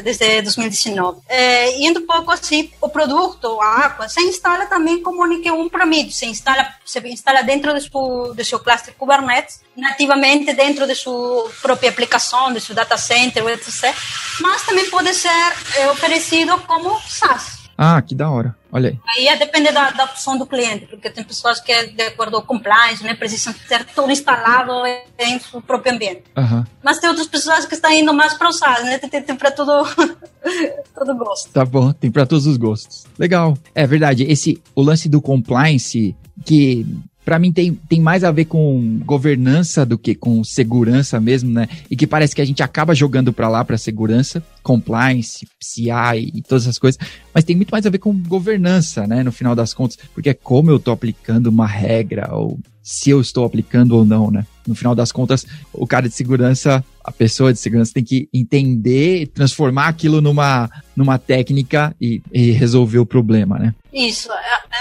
desde 0.05 0.43
2019. 0.43 1.23
É, 1.29 1.81
indo 1.81 2.01
um 2.01 2.07
pouco 2.07 2.31
assim, 2.31 2.71
o 2.79 2.91
produto, 2.91 3.59
a 3.61 3.87
Aqua, 3.87 4.07
se 4.07 4.21
instala 4.21 4.67
também 4.67 5.03
como 5.03 5.25
um 5.25 5.69
Pyramid, 5.71 6.13
se 6.13 6.27
instala, 6.27 6.69
se 6.85 6.99
instala 7.09 7.43
dentro 7.43 7.73
de 7.73 7.89
seu, 7.89 8.35
de 8.35 8.45
seu 8.45 8.61
cluster 8.61 8.95
Kubernetes, 8.99 9.63
nativamente 9.75 10.53
dentro 10.53 10.87
de 10.87 10.95
sua 10.95 11.51
própria 11.63 11.89
aplicação, 11.89 12.53
de 12.53 12.61
seu 12.61 12.75
data 12.75 12.99
center, 12.99 13.47
etc. 13.49 13.95
Mas 14.41 14.63
também 14.63 14.91
pode 14.91 15.15
ser 15.15 15.31
é, 15.77 15.91
oferecido 15.91 16.59
como 16.67 17.01
SaaS. 17.09 17.62
Ah, 17.83 18.01
que 18.01 18.15
da 18.15 18.31
hora. 18.31 18.55
Olha 18.71 18.91
aí. 18.91 18.99
Aí 19.17 19.29
é 19.29 19.37
depender 19.37 19.73
da, 19.73 19.91
da 19.91 20.05
opção 20.05 20.39
do 20.39 20.47
cliente, 20.47 20.87
porque 20.87 21.11
tem 21.11 21.25
pessoas 21.25 21.61
que, 21.61 21.73
é 21.73 21.87
de 21.87 22.03
acordo 22.05 22.41
com 22.43 22.53
compliance, 22.59 23.03
né, 23.03 23.15
precisam 23.15 23.53
ter 23.69 23.85
tudo 23.87 24.13
instalado 24.13 24.73
em 25.19 25.39
seu 25.41 25.61
próprio 25.61 25.93
ambiente. 25.93 26.23
Uhum. 26.37 26.65
Mas 26.83 26.99
tem 26.99 27.09
outras 27.09 27.27
pessoas 27.27 27.67
que 27.67 27.75
estão 27.75 27.91
indo 27.91 28.15
mais 28.15 28.35
para 28.35 28.49
o 28.49 28.53
SaaS, 28.53 28.85
né? 28.85 28.99
Tem, 28.99 29.11
tem, 29.11 29.23
tem 29.23 29.37
para 29.37 29.51
todo, 29.51 29.85
todo 30.95 31.17
gosto. 31.17 31.51
Tá 31.51 31.65
bom, 31.65 31.93
tem 31.93 32.11
para 32.11 32.25
todos 32.25 32.47
os 32.47 32.57
gostos. 32.57 33.05
Legal. 33.19 33.59
É 33.75 33.87
verdade, 33.87 34.25
esse, 34.25 34.63
o 34.75 34.83
lance 34.83 35.09
do 35.09 35.21
compliance, 35.21 36.17
que 36.45 36.87
para 37.25 37.39
mim 37.39 37.53
tem, 37.53 37.75
tem 37.75 38.01
mais 38.01 38.25
a 38.25 38.31
ver 38.31 38.47
com 38.47 39.01
governança 39.05 39.87
do 39.87 39.97
que 39.97 40.15
com 40.15 40.43
segurança 40.43 41.21
mesmo, 41.21 41.51
né? 41.51 41.69
E 41.91 41.97
que 41.97 42.07
parece 42.07 42.35
que 42.35 42.43
a 42.43 42.45
gente 42.45 42.63
acaba 42.63 42.95
jogando 42.95 43.33
para 43.33 43.49
lá 43.49 43.65
para 43.65 43.79
segurança, 43.79 44.43
compliance, 44.63 45.47
PCI 45.59 46.33
e 46.35 46.43
todas 46.43 46.65
essas 46.65 46.79
coisas, 46.79 47.01
mas 47.33 47.45
tem 47.45 47.57
muito 47.57 47.71
mais 47.71 47.87
a 47.87 47.91
ver 47.91 47.99
com 47.99 48.13
governança, 48.13 49.07
né? 49.07 49.23
No 49.23 49.33
final 49.33 49.55
das 49.55 49.73
contas, 49.73 49.99
porque 50.15 50.31
é 50.31 50.35
como 50.35 50.71
eu 50.71 50.79
tô 50.79 50.91
aplicando 50.91 51.47
uma 51.47 51.67
regra 51.67 52.35
ou 52.35 52.59
se 52.83 53.11
eu 53.11 53.21
estou 53.21 53.45
aplicando 53.45 53.97
ou 53.97 54.05
não, 54.05 54.31
né? 54.31 54.47
No 54.67 54.75
final 54.75 54.95
das 54.95 55.11
contas, 55.11 55.47
o 55.73 55.87
cara 55.87 56.09
de 56.09 56.15
segurança, 56.15 56.85
a 57.03 57.11
pessoa 57.11 57.53
de 57.53 57.59
segurança 57.59 57.93
tem 57.95 58.05
que 58.05 58.29
entender, 58.33 59.27
transformar 59.29 59.89
aquilo 59.89 60.21
numa, 60.21 60.71
numa 60.95 61.19
técnica 61.19 61.95
e, 62.01 62.23
e 62.33 62.53
resolver 62.53 62.99
o 62.99 63.07
problema, 63.07 63.59
né? 63.59 63.75
Isso. 63.93 64.29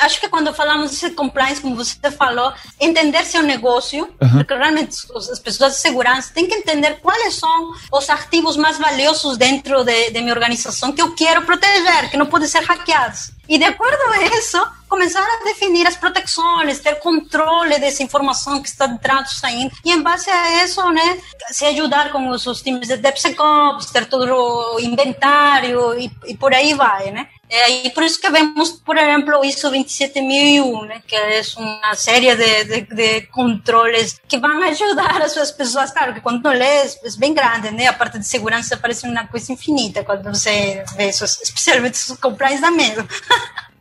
Acho 0.02 0.22
que 0.22 0.30
quando 0.30 0.54
falamos 0.54 1.00
de 1.00 1.10
compliance, 1.12 1.62
como 1.62 1.76
você 1.76 2.12
falou, 2.12 2.54
entender 2.80 3.26
seu 3.26 3.44
negócio, 3.44 4.08
uhum. 4.22 4.38
porque 4.38 4.54
realmente 4.54 4.96
as 5.16 5.40
pessoas 5.40 5.74
de 5.74 5.80
segurança 5.80 6.32
têm 6.34 6.48
que 6.48 6.56
entender 6.56 7.00
quais 7.02 7.36
são 7.36 7.72
os 7.92 8.10
ativos 8.10 8.56
mais 8.56 8.78
valiosos 8.78 9.38
dentro 9.38 9.84
de, 9.84 10.12
de 10.12 10.22
minha 10.22 10.34
organização 10.34 10.92
que 10.94 11.02
eu 11.02 11.14
quero 11.14 11.42
proteger, 11.42 12.10
que 12.10 12.18
não 12.18 12.28
podem 12.28 12.48
ser 12.48 12.64
hackeados. 12.64 13.32
E 13.52 13.58
de 13.58 13.66
acordo 13.66 14.02
a 14.14 14.28
isso, 14.38 14.58
começar 14.88 15.22
a 15.22 15.44
definir 15.44 15.86
as 15.86 15.98
proteções, 15.98 16.80
ter 16.80 16.96
controle 17.00 17.78
dessa 17.80 18.02
informação 18.02 18.62
que 18.62 18.70
está 18.70 18.86
entrando 18.86 19.26
e 19.26 19.34
saindo. 19.34 19.76
E 19.84 19.92
em 19.92 20.02
base 20.02 20.30
a 20.30 20.64
isso, 20.64 20.82
né, 20.90 21.20
se 21.50 21.66
ajudar 21.66 22.14
com 22.14 22.30
os, 22.30 22.48
os 22.48 22.62
times 22.62 22.88
de 22.88 22.96
DevSecOps, 22.96 23.92
ter 23.92 24.06
todo 24.06 24.34
o 24.34 24.80
inventário 24.80 26.00
e, 26.00 26.10
e 26.28 26.38
por 26.38 26.54
aí 26.54 26.74
vai, 26.74 27.12
né? 27.12 27.28
É, 27.54 27.86
e 27.86 27.90
por 27.90 28.02
isso 28.04 28.20
que 28.22 28.30
vemos, 28.30 28.72
por 28.72 28.98
exemplo, 28.98 29.44
ISO 29.44 29.70
27001, 29.70 30.86
né, 30.86 31.02
que 31.06 31.14
é 31.14 31.42
uma 31.58 31.94
série 31.96 32.34
de, 32.34 32.64
de, 32.64 32.96
de, 32.96 33.22
controles 33.28 34.22
que 34.26 34.38
vão 34.38 34.64
ajudar 34.64 35.22
as 35.22 35.34
suas 35.34 35.52
pessoas. 35.52 35.92
Claro 35.92 36.14
que 36.14 36.22
quando 36.22 36.48
lê 36.48 36.64
é, 36.64 36.88
bem 37.18 37.34
grande, 37.34 37.70
né? 37.72 37.88
A 37.88 37.94
parte 37.94 38.18
de 38.18 38.26
segurança 38.26 38.78
parece 38.78 39.06
uma 39.06 39.28
coisa 39.28 39.52
infinita 39.52 40.02
quando 40.02 40.24
você 40.24 40.82
vê 40.96 41.10
isso, 41.10 41.26
especialmente 41.26 41.96
os 41.96 42.18
compliance 42.18 42.62
da 42.62 42.72
medo. 42.72 43.06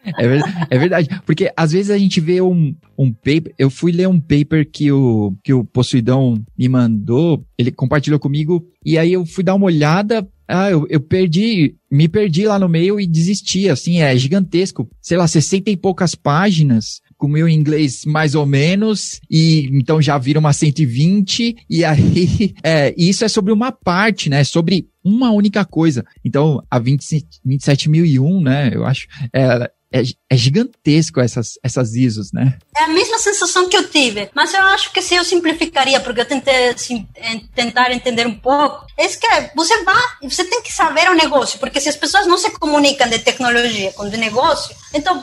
É 0.04 0.26
verdade, 0.26 0.66
é 0.70 0.78
verdade, 0.78 1.22
porque 1.26 1.52
às 1.54 1.72
vezes 1.72 1.90
a 1.90 1.98
gente 1.98 2.20
vê 2.20 2.40
um, 2.40 2.74
um 2.96 3.12
paper, 3.12 3.54
eu 3.58 3.68
fui 3.68 3.92
ler 3.92 4.08
um 4.08 4.18
paper 4.18 4.68
que 4.68 4.90
o, 4.90 5.34
que 5.44 5.52
o 5.52 5.62
Possuidão 5.62 6.42
me 6.58 6.68
mandou, 6.68 7.44
ele 7.58 7.70
compartilhou 7.70 8.18
comigo, 8.18 8.66
e 8.84 8.96
aí 8.96 9.12
eu 9.12 9.26
fui 9.26 9.44
dar 9.44 9.54
uma 9.54 9.66
olhada, 9.66 10.26
ah, 10.50 10.70
eu, 10.70 10.86
eu 10.90 11.00
perdi, 11.00 11.76
me 11.90 12.08
perdi 12.08 12.46
lá 12.46 12.58
no 12.58 12.68
meio 12.68 12.98
e 12.98 13.06
desisti, 13.06 13.68
assim, 13.68 14.00
é 14.00 14.16
gigantesco. 14.16 14.88
Sei 15.00 15.16
lá, 15.16 15.26
60 15.26 15.70
e 15.70 15.76
poucas 15.76 16.14
páginas, 16.14 17.00
com 17.16 17.28
meu 17.28 17.48
inglês 17.48 18.04
mais 18.04 18.34
ou 18.34 18.46
menos, 18.46 19.20
e 19.30 19.68
então 19.72 20.00
já 20.00 20.18
vira 20.18 20.38
uma 20.38 20.52
120, 20.52 21.56
e 21.68 21.84
aí, 21.84 22.54
é, 22.64 22.94
isso 22.96 23.24
é 23.24 23.28
sobre 23.28 23.52
uma 23.52 23.70
parte, 23.70 24.28
né, 24.28 24.42
sobre 24.42 24.88
uma 25.04 25.30
única 25.30 25.64
coisa. 25.64 26.04
Então, 26.24 26.62
a 26.70 26.80
27.001, 26.80 28.42
né, 28.42 28.70
eu 28.74 28.84
acho, 28.84 29.06
é, 29.32 29.70
é, 29.92 30.02
é, 30.30 30.36
gigantesco 30.36 31.20
essas, 31.20 31.58
essas 31.62 31.94
ISOs, 31.94 32.32
né? 32.32 32.58
É 32.76 32.84
a 32.84 32.88
mesma 32.88 33.18
sensação 33.18 33.68
que 33.68 33.76
eu 33.76 33.88
tive, 33.88 34.30
mas 34.34 34.54
eu 34.54 34.62
acho 34.62 34.92
que 34.92 35.02
se 35.02 35.14
eu 35.14 35.24
simplificaria, 35.24 36.00
porque 36.00 36.20
eu 36.20 36.24
tentei 36.24 36.68
assim, 36.68 37.06
tentar 37.54 37.92
entender 37.92 38.26
um 38.26 38.38
pouco, 38.38 38.86
é 38.96 39.08
que 39.08 39.50
você 39.54 39.82
vai, 39.82 40.02
você 40.22 40.44
tem 40.44 40.62
que 40.62 40.72
saber 40.72 41.10
o 41.10 41.14
negócio, 41.14 41.58
porque 41.58 41.80
se 41.80 41.88
as 41.88 41.96
pessoas 41.96 42.26
não 42.26 42.38
se 42.38 42.50
comunicam 42.52 43.08
de 43.08 43.18
tecnologia 43.18 43.92
com 43.92 44.08
de 44.08 44.16
negócio, 44.16 44.74
então 44.94 45.22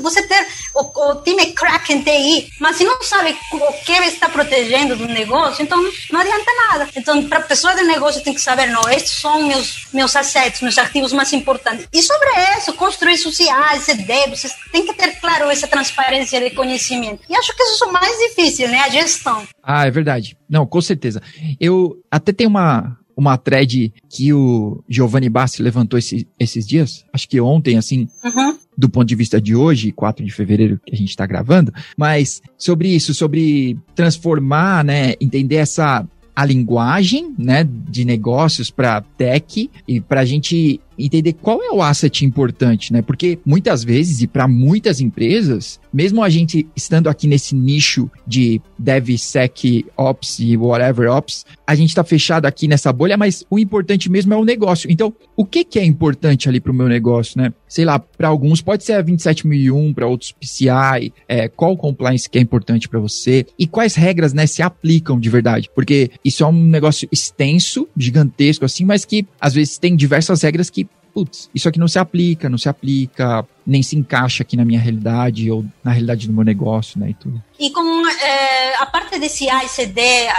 você 0.00 0.22
ter 0.22 0.46
o, 0.74 1.10
o, 1.10 1.22
time 1.22 1.52
crack 1.52 1.92
em 1.92 2.02
TI, 2.02 2.50
mas 2.60 2.76
se 2.76 2.84
não 2.84 3.02
sabe 3.02 3.36
o 3.52 3.72
que 3.84 3.92
está 3.92 4.28
protegendo 4.28 4.96
do 4.96 5.06
negócio, 5.06 5.62
então 5.62 5.80
não 6.10 6.20
adianta 6.20 6.50
nada. 6.68 6.88
Então, 6.96 7.28
para 7.28 7.38
a 7.38 7.42
pessoa 7.42 7.74
do 7.74 7.84
negócio 7.84 8.22
tem 8.22 8.34
que 8.34 8.40
saber, 8.40 8.66
não, 8.66 8.88
estes 8.88 9.20
são 9.20 9.42
meus, 9.46 9.86
meus 9.92 10.14
assets, 10.16 10.60
meus 10.60 10.76
ativos 10.78 11.12
mais 11.12 11.32
importantes. 11.32 11.88
E 11.92 12.02
sobre 12.02 12.28
isso, 12.56 12.72
construir 12.74 13.16
sociais, 13.18 13.86
você 14.28 14.48
tem 14.72 14.84
que 14.84 14.94
ter, 14.94 15.20
claro, 15.20 15.50
essa 15.50 15.68
transparência 15.68 16.40
de 16.40 16.50
conhecimento. 16.50 17.22
E 17.28 17.36
acho 17.36 17.54
que 17.54 17.62
isso 17.62 17.84
é 17.84 17.86
o 17.88 17.92
mais 17.92 18.18
difícil, 18.18 18.68
né? 18.68 18.80
A 18.80 18.88
gestão. 18.88 19.46
Ah, 19.62 19.86
é 19.86 19.90
verdade. 19.90 20.36
Não, 20.48 20.66
com 20.66 20.80
certeza. 20.80 21.22
Eu 21.60 21.96
até 22.10 22.32
tenho 22.32 22.50
uma, 22.50 22.97
uma 23.18 23.36
thread 23.36 23.92
que 24.08 24.32
o 24.32 24.80
Giovanni 24.88 25.28
Bassi 25.28 25.60
levantou 25.60 25.98
esse, 25.98 26.24
esses 26.38 26.64
dias, 26.64 27.04
acho 27.12 27.28
que 27.28 27.40
ontem, 27.40 27.76
assim, 27.76 28.08
uhum. 28.24 28.56
do 28.76 28.88
ponto 28.88 29.08
de 29.08 29.16
vista 29.16 29.40
de 29.40 29.56
hoje, 29.56 29.90
4 29.90 30.24
de 30.24 30.30
fevereiro 30.32 30.80
que 30.86 30.94
a 30.94 30.96
gente 30.96 31.10
está 31.10 31.26
gravando, 31.26 31.74
mas 31.96 32.40
sobre 32.56 32.94
isso, 32.94 33.12
sobre 33.12 33.76
transformar, 33.92 34.84
né, 34.84 35.14
entender 35.20 35.56
essa 35.56 36.06
a 36.36 36.44
linguagem, 36.44 37.34
né, 37.36 37.64
de 37.68 38.04
negócios 38.04 38.70
para 38.70 39.00
tech 39.00 39.68
e 39.88 40.00
para 40.00 40.20
a 40.20 40.24
gente 40.24 40.80
entender 40.98 41.34
qual 41.34 41.62
é 41.62 41.70
o 41.70 41.82
asset 41.82 42.24
importante, 42.24 42.92
né? 42.92 43.02
Porque 43.02 43.38
muitas 43.44 43.84
vezes 43.84 44.20
e 44.20 44.26
para 44.26 44.48
muitas 44.48 45.00
empresas, 45.00 45.80
mesmo 45.92 46.22
a 46.22 46.28
gente 46.28 46.66
estando 46.76 47.08
aqui 47.08 47.26
nesse 47.26 47.54
nicho 47.54 48.10
de 48.26 48.60
DevSec 48.78 49.86
Ops 49.96 50.38
e 50.38 50.56
whatever 50.56 51.10
Ops, 51.10 51.44
a 51.66 51.74
gente 51.74 51.90
está 51.90 52.02
fechado 52.02 52.46
aqui 52.46 52.66
nessa 52.66 52.92
bolha, 52.92 53.16
mas 53.16 53.44
o 53.50 53.58
importante 53.58 54.10
mesmo 54.10 54.32
é 54.32 54.36
o 54.36 54.44
negócio. 54.44 54.90
Então, 54.90 55.14
o 55.36 55.44
que 55.44 55.64
que 55.64 55.78
é 55.78 55.84
importante 55.84 56.48
ali 56.48 56.60
para 56.60 56.72
o 56.72 56.74
meu 56.74 56.88
negócio, 56.88 57.40
né? 57.40 57.52
Sei 57.68 57.84
lá, 57.84 57.98
para 57.98 58.28
alguns 58.28 58.62
pode 58.62 58.84
ser 58.84 58.94
a 58.94 59.02
27001, 59.02 59.92
para 59.92 60.06
outros 60.06 60.32
PCI, 60.32 61.12
é, 61.28 61.48
qual 61.48 61.76
compliance 61.76 62.28
que 62.28 62.38
é 62.38 62.40
importante 62.40 62.88
para 62.88 62.98
você 62.98 63.46
e 63.58 63.66
quais 63.66 63.94
regras, 63.94 64.32
né, 64.32 64.46
se 64.46 64.62
aplicam 64.62 65.20
de 65.20 65.28
verdade? 65.28 65.68
Porque 65.74 66.10
isso 66.24 66.42
é 66.42 66.46
um 66.46 66.64
negócio 66.64 67.08
extenso, 67.12 67.86
gigantesco 67.96 68.64
assim, 68.64 68.84
mas 68.84 69.04
que 69.04 69.26
às 69.40 69.54
vezes 69.54 69.78
tem 69.78 69.94
diversas 69.94 70.42
regras 70.42 70.70
que 70.70 70.87
putz, 71.18 71.50
isso 71.52 71.68
aqui 71.68 71.80
não 71.80 71.88
se 71.88 71.98
aplica, 71.98 72.48
não 72.48 72.56
se 72.56 72.68
aplica, 72.68 73.44
nem 73.66 73.82
se 73.82 73.96
encaixa 73.96 74.44
aqui 74.44 74.56
na 74.56 74.64
minha 74.64 74.78
realidade 74.78 75.50
ou 75.50 75.64
na 75.82 75.90
realidade 75.90 76.28
do 76.28 76.32
meu 76.32 76.44
negócio, 76.44 76.98
né, 77.00 77.10
e 77.10 77.14
tudo. 77.14 77.42
E 77.58 77.70
com 77.70 78.08
eh, 78.08 78.74
a 78.76 78.86
parte 78.86 79.18
de 79.18 79.28
CI, 79.28 79.68
CD, 79.68 80.00
a, 80.28 80.34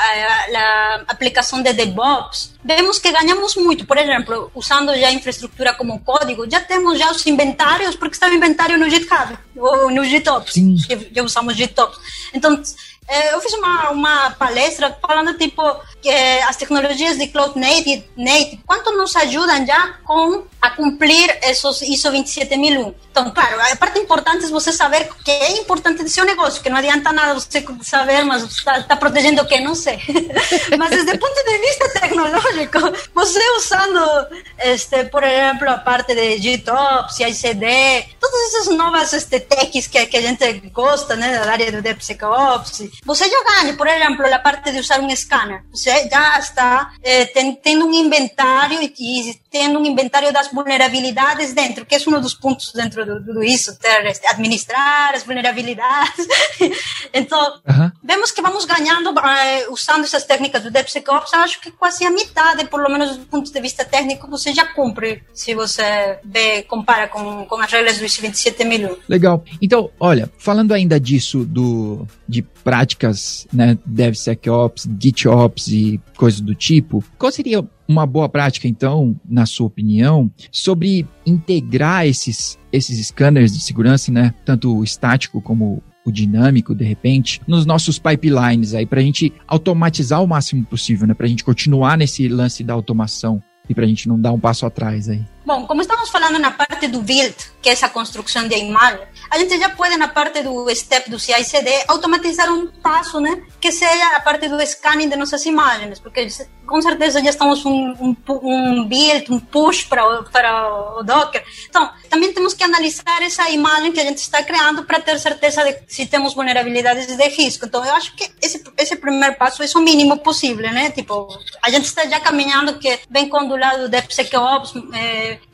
a, 0.55 1.03
aplicação 1.09 1.62
de 1.62 1.74
DevOps, 1.74 2.55
vemos 2.63 2.98
que 2.98 3.12
ganhamos 3.12 3.55
muito. 3.55 3.86
Por 3.86 3.98
exemplo, 3.98 4.50
usando 4.55 4.95
já 4.95 5.07
a 5.07 5.13
infraestrutura 5.13 5.74
como 5.74 6.00
código, 6.00 6.50
já 6.50 6.62
temos 6.62 6.98
já 6.98 7.12
os 7.12 7.25
inventários, 7.27 7.95
porque 7.98 8.15
está 8.15 8.29
o 8.29 8.33
inventário 8.33 8.79
no 8.79 8.89
GitHub, 8.89 9.38
ou 9.57 9.91
no 9.91 10.05
GitOps, 10.05 10.53
Sim. 10.53 10.77
que 10.77 11.12
já 11.13 11.21
usamos 11.21 11.57
GitOps. 11.57 12.00
Então, 12.33 12.62
eh, 13.05 13.33
eu 13.33 13.41
fiz 13.41 13.53
uma, 13.53 13.89
uma 13.89 14.31
palestra 14.31 14.98
falando 15.01 15.38
tipo 15.38 15.62
que 16.01 16.10
as 16.10 16.56
tecnologias 16.56 17.18
de 17.18 17.27
cloud 17.27 17.58
native, 17.60 18.06
native 18.15 18.60
quanto 18.65 18.91
nos 18.91 19.15
ajudam 19.15 19.65
já 19.65 19.94
com 20.03 20.44
a 20.62 20.72
cumprir 20.72 21.38
esses 21.44 21.82
ISO 21.82 22.12
27001. 22.12 22.94
Então, 23.12 23.32
claro, 23.32 23.60
a 23.60 23.75
parte 23.75 24.00
importante 24.00 24.46
é 24.46 24.50
você 24.50 24.72
saber 24.72 25.10
que 25.24 25.32
é 25.32 25.58
importante 25.58 26.03
de 26.03 26.10
seu 26.10 26.24
negócio, 26.25 26.62
que 26.62 26.70
não 26.70 26.77
adianta 26.77 27.12
nada 27.12 27.34
você 27.34 27.65
saber, 27.82 28.24
mas 28.24 28.44
está, 28.44 28.79
está 28.79 28.96
protegendo 28.96 29.41
o 29.41 29.48
que? 29.48 29.60
Não 29.60 29.75
sei. 29.75 30.00
mas 30.77 30.89
desde 30.89 31.12
o 31.12 31.20
ponto 31.20 31.44
de 31.44 31.58
vista 31.58 31.89
tecnológico, 32.00 32.79
você 33.13 33.39
usando, 33.58 34.27
este, 34.60 35.06
por 35.06 35.24
exemplo, 35.24 35.70
a 35.70 35.77
parte 35.77 36.13
de 36.13 36.38
GitOps, 36.38 37.20
ICD, 37.20 38.15
todas 38.20 38.53
essas 38.53 38.75
novas 38.75 39.12
este, 39.13 39.39
techs 39.39 39.88
que, 39.88 40.06
que 40.06 40.18
a 40.18 40.22
gente 40.22 40.51
gosta, 40.70 41.15
né, 41.15 41.39
da 41.39 41.51
área 41.51 41.72
do 41.72 41.82
DevSecOps, 41.82 42.84
você 43.03 43.29
já 43.29 43.44
ganha, 43.44 43.74
por 43.75 43.88
exemplo, 43.88 44.25
a 44.34 44.39
parte 44.39 44.72
de 44.72 44.79
usar 44.79 45.00
um 45.00 45.13
scanner. 45.15 45.63
Você 45.72 45.88
já 46.10 46.39
está 46.39 46.91
eh, 47.03 47.25
tendo 47.62 47.88
um 47.88 47.93
inventário 47.93 48.81
e 48.81 49.39
tendo 49.51 49.79
um 49.79 49.86
inventário 49.86 50.31
das 50.31 50.51
vulnerabilidades 50.51 51.53
dentro, 51.53 51.86
que 51.86 51.96
é 51.96 52.00
um 52.08 52.22
dos 52.22 52.34
pontos 52.34 52.72
dentro 52.74 53.03
de 53.05 53.25
tudo 53.25 53.43
isso, 53.43 53.77
ter, 53.79 54.13
administrar 54.29 55.15
as 55.15 55.24
vulnerabilidades. 55.24 56.27
então. 57.13 57.60
Vemos 58.09 58.31
que 58.31 58.41
vamos 58.41 58.65
ganhando 58.65 59.13
eh, 59.19 59.67
usando 59.69 60.03
essas 60.03 60.23
técnicas 60.23 60.63
do 60.63 60.71
DevSecOps, 60.71 61.31
acho 61.35 61.61
que 61.61 61.69
quase 61.69 62.03
a 62.03 62.09
metade, 62.09 62.65
por 62.65 62.81
lo 62.81 62.89
menos 62.89 63.17
do 63.17 63.25
ponto 63.27 63.53
de 63.53 63.61
vista 63.61 63.85
técnico, 63.85 64.27
você 64.27 64.51
já 64.51 64.65
cumpre, 64.65 65.21
se 65.31 65.53
você 65.53 66.17
vê, 66.25 66.63
compara 66.63 67.07
com, 67.07 67.45
com 67.45 67.55
as 67.57 67.71
regras 67.71 67.99
do 67.99 68.05
ISO 68.05 68.19
27001. 68.19 68.97
Legal. 69.07 69.43
Então, 69.61 69.91
olha, 69.99 70.27
falando 70.39 70.73
ainda 70.73 70.99
disso, 70.99 71.45
do, 71.45 72.07
de 72.27 72.41
práticas, 72.41 73.45
né, 73.53 73.77
DevSecOps, 73.85 74.89
GitOps 74.99 75.67
e 75.67 76.01
coisas 76.17 76.41
do 76.41 76.55
tipo, 76.55 77.03
qual 77.15 77.31
seria 77.31 77.63
uma 77.87 78.07
boa 78.07 78.27
prática, 78.27 78.67
então, 78.67 79.19
na 79.27 79.45
sua 79.45 79.67
opinião, 79.67 80.31
sobre 80.51 81.07
integrar 81.25 82.07
esses, 82.07 82.57
esses 82.71 83.07
scanners 83.07 83.51
de 83.51 83.61
segurança, 83.61 84.11
né? 84.11 84.33
Tanto 84.45 84.77
o 84.77 84.83
estático 84.83 85.41
como 85.41 85.81
o 86.09 86.13
dinâmico, 86.13 86.75
de 86.75 86.83
repente, 86.83 87.41
nos 87.47 87.65
nossos 87.65 87.99
pipelines 87.99 88.73
aí, 88.73 88.85
para 88.85 88.99
a 88.99 89.03
gente 89.03 89.31
automatizar 89.47 90.23
o 90.23 90.27
máximo 90.27 90.65
possível, 90.65 91.07
né? 91.07 91.13
Para 91.13 91.25
a 91.25 91.29
gente 91.29 91.43
continuar 91.43 91.97
nesse 91.97 92.27
lance 92.27 92.63
da 92.63 92.73
automação 92.73 93.41
e 93.69 93.73
para 93.73 93.85
a 93.85 93.87
gente 93.87 94.07
não 94.07 94.19
dar 94.19 94.31
um 94.31 94.39
passo 94.39 94.65
atrás 94.65 95.07
aí. 95.07 95.23
Bom, 95.50 95.65
como 95.65 95.82
estamos 95.82 96.12
falando 96.12 96.38
na 96.38 96.51
parte 96.51 96.86
do 96.86 97.01
build, 97.01 97.36
que 97.60 97.70
é 97.70 97.72
essa 97.72 97.89
construção 97.89 98.48
de 98.48 98.56
imagem, 98.56 99.01
a 99.32 99.39
gente 99.39 99.58
já 99.58 99.68
pode 99.70 99.98
na 99.98 100.08
parte 100.08 100.44
do 100.44 100.70
step 100.75 101.10
do 101.10 101.18
CI/CD 101.18 101.86
automatizar 101.88 102.53
um 102.53 102.68
passo, 102.68 103.20
né, 103.20 103.41
que 103.60 103.72
seja 103.72 104.15
a 104.15 104.20
parte 104.20 104.48
do 104.48 104.62
scanning 104.62 105.10
de 105.10 105.15
nossas 105.15 105.44
imagens, 105.48 106.00
porque 106.00 106.27
com 106.68 106.79
certeza 106.84 107.24
já 107.24 107.32
estamos 107.32 107.65
um, 107.65 107.96
um, 108.00 108.15
um 108.44 108.86
build, 108.86 109.34
um 109.34 109.39
push 109.39 109.86
para 109.86 110.22
para 110.22 111.00
o 111.00 111.03
Docker. 111.03 111.44
Então, 111.68 111.89
também 112.08 112.32
temos 112.32 112.53
que 112.53 112.63
analisar 112.63 113.20
essa 113.24 113.50
imagem 113.50 113.91
que 113.91 114.00
a 114.00 114.03
gente 114.03 114.20
está 114.20 114.44
criando 114.44 114.84
para 114.84 115.00
ter 115.00 115.18
certeza 115.20 115.63
de 115.63 115.79
se 115.88 116.06
temos 116.06 116.36
vulnerabilidades 116.36 117.08
de 117.08 117.27
risco. 117.29 117.65
Então, 117.65 117.84
eu 117.84 117.96
acho 117.96 118.15
que 118.15 118.32
esse 118.39 118.63
esse 118.77 118.96
primeiro 118.96 119.36
passo 119.36 119.63
é 119.63 119.65
o 119.75 119.79
mínimo 119.79 120.20
possível, 120.20 120.72
né? 120.72 120.91
Tipo, 120.91 121.27
a 121.60 121.72
gente 121.72 121.86
está 121.86 122.06
já 122.06 122.20
caminhando 122.20 122.77
que 122.77 123.00
vem 123.10 123.27
com 123.27 123.48
do 123.48 123.56
lado 123.56 123.84
do 123.84 123.89
DevSecOps, 123.89 124.74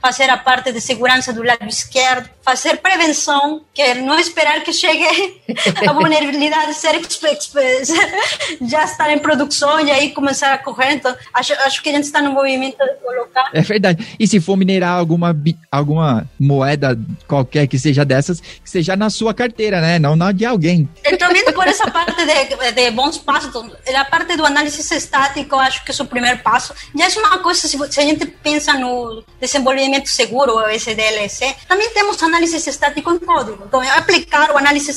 fazer 0.01 0.29
a 0.29 0.37
parte 0.37 0.71
de 0.71 0.79
segurança 0.79 1.33
do 1.33 1.41
lado 1.41 1.65
esquerdo, 1.67 2.29
fazer 2.43 2.77
prevenção, 2.77 3.61
que 3.73 3.81
é 3.81 3.95
não 3.95 4.19
esperar 4.19 4.61
que 4.63 4.71
chegue 4.71 5.03
a 5.87 5.93
vulnerabilidade 5.93 6.73
ser 6.75 6.95
já 8.69 8.83
estar 8.83 9.11
em 9.11 9.19
produção 9.19 9.79
e 9.79 9.91
aí 9.91 10.11
começar 10.11 10.53
a 10.53 10.57
correr. 10.57 10.93
Então, 10.93 11.15
acho, 11.33 11.53
acho 11.53 11.81
que 11.81 11.89
a 11.89 11.93
gente 11.93 12.03
está 12.03 12.21
no 12.21 12.31
movimento 12.31 12.77
de 12.77 12.93
colocar. 13.03 13.49
É 13.53 13.61
verdade. 13.61 14.15
E 14.19 14.27
se 14.27 14.39
for 14.39 14.55
minerar 14.55 14.97
alguma, 14.97 15.35
alguma 15.71 16.29
moeda 16.39 16.97
qualquer 17.27 17.67
que 17.67 17.79
seja 17.79 18.05
dessas, 18.05 18.39
que 18.39 18.69
seja 18.69 18.95
na 18.95 19.09
sua 19.09 19.33
carteira, 19.33 19.81
né? 19.81 19.97
Não 19.97 20.15
na 20.15 20.31
de 20.31 20.45
alguém. 20.45 20.87
Então, 21.03 21.31
indo 21.31 21.51
por 21.53 21.67
essa 21.67 21.89
parte 21.89 22.13
de, 22.15 22.71
de 22.73 22.91
bons 22.91 23.17
passos, 23.17 23.51
a 23.95 24.05
parte 24.05 24.37
do 24.37 24.45
análise 24.45 24.81
estático, 24.95 25.55
acho 25.55 25.83
que 25.83 25.91
é 25.91 26.03
o 26.03 26.05
primeiro 26.05 26.39
passo. 26.39 26.73
Já 26.95 27.07
é 27.07 27.25
uma 27.25 27.39
coisa, 27.39 27.67
se 27.67 27.99
a 27.99 28.03
gente 28.03 28.25
pensa 28.25 28.73
no 28.73 29.23
desenvolvimento 29.39 29.74
seguro, 30.05 30.55
o 30.55 30.69
SDLC, 30.69 31.55
também 31.67 31.89
temos 31.91 32.21
análise 32.21 32.57
estático 32.57 33.11
em 33.11 33.19
código. 33.19 33.63
Então, 33.67 33.81
é 33.81 33.89
aplicar 33.91 34.51
o 34.51 34.57
análise 34.57 34.91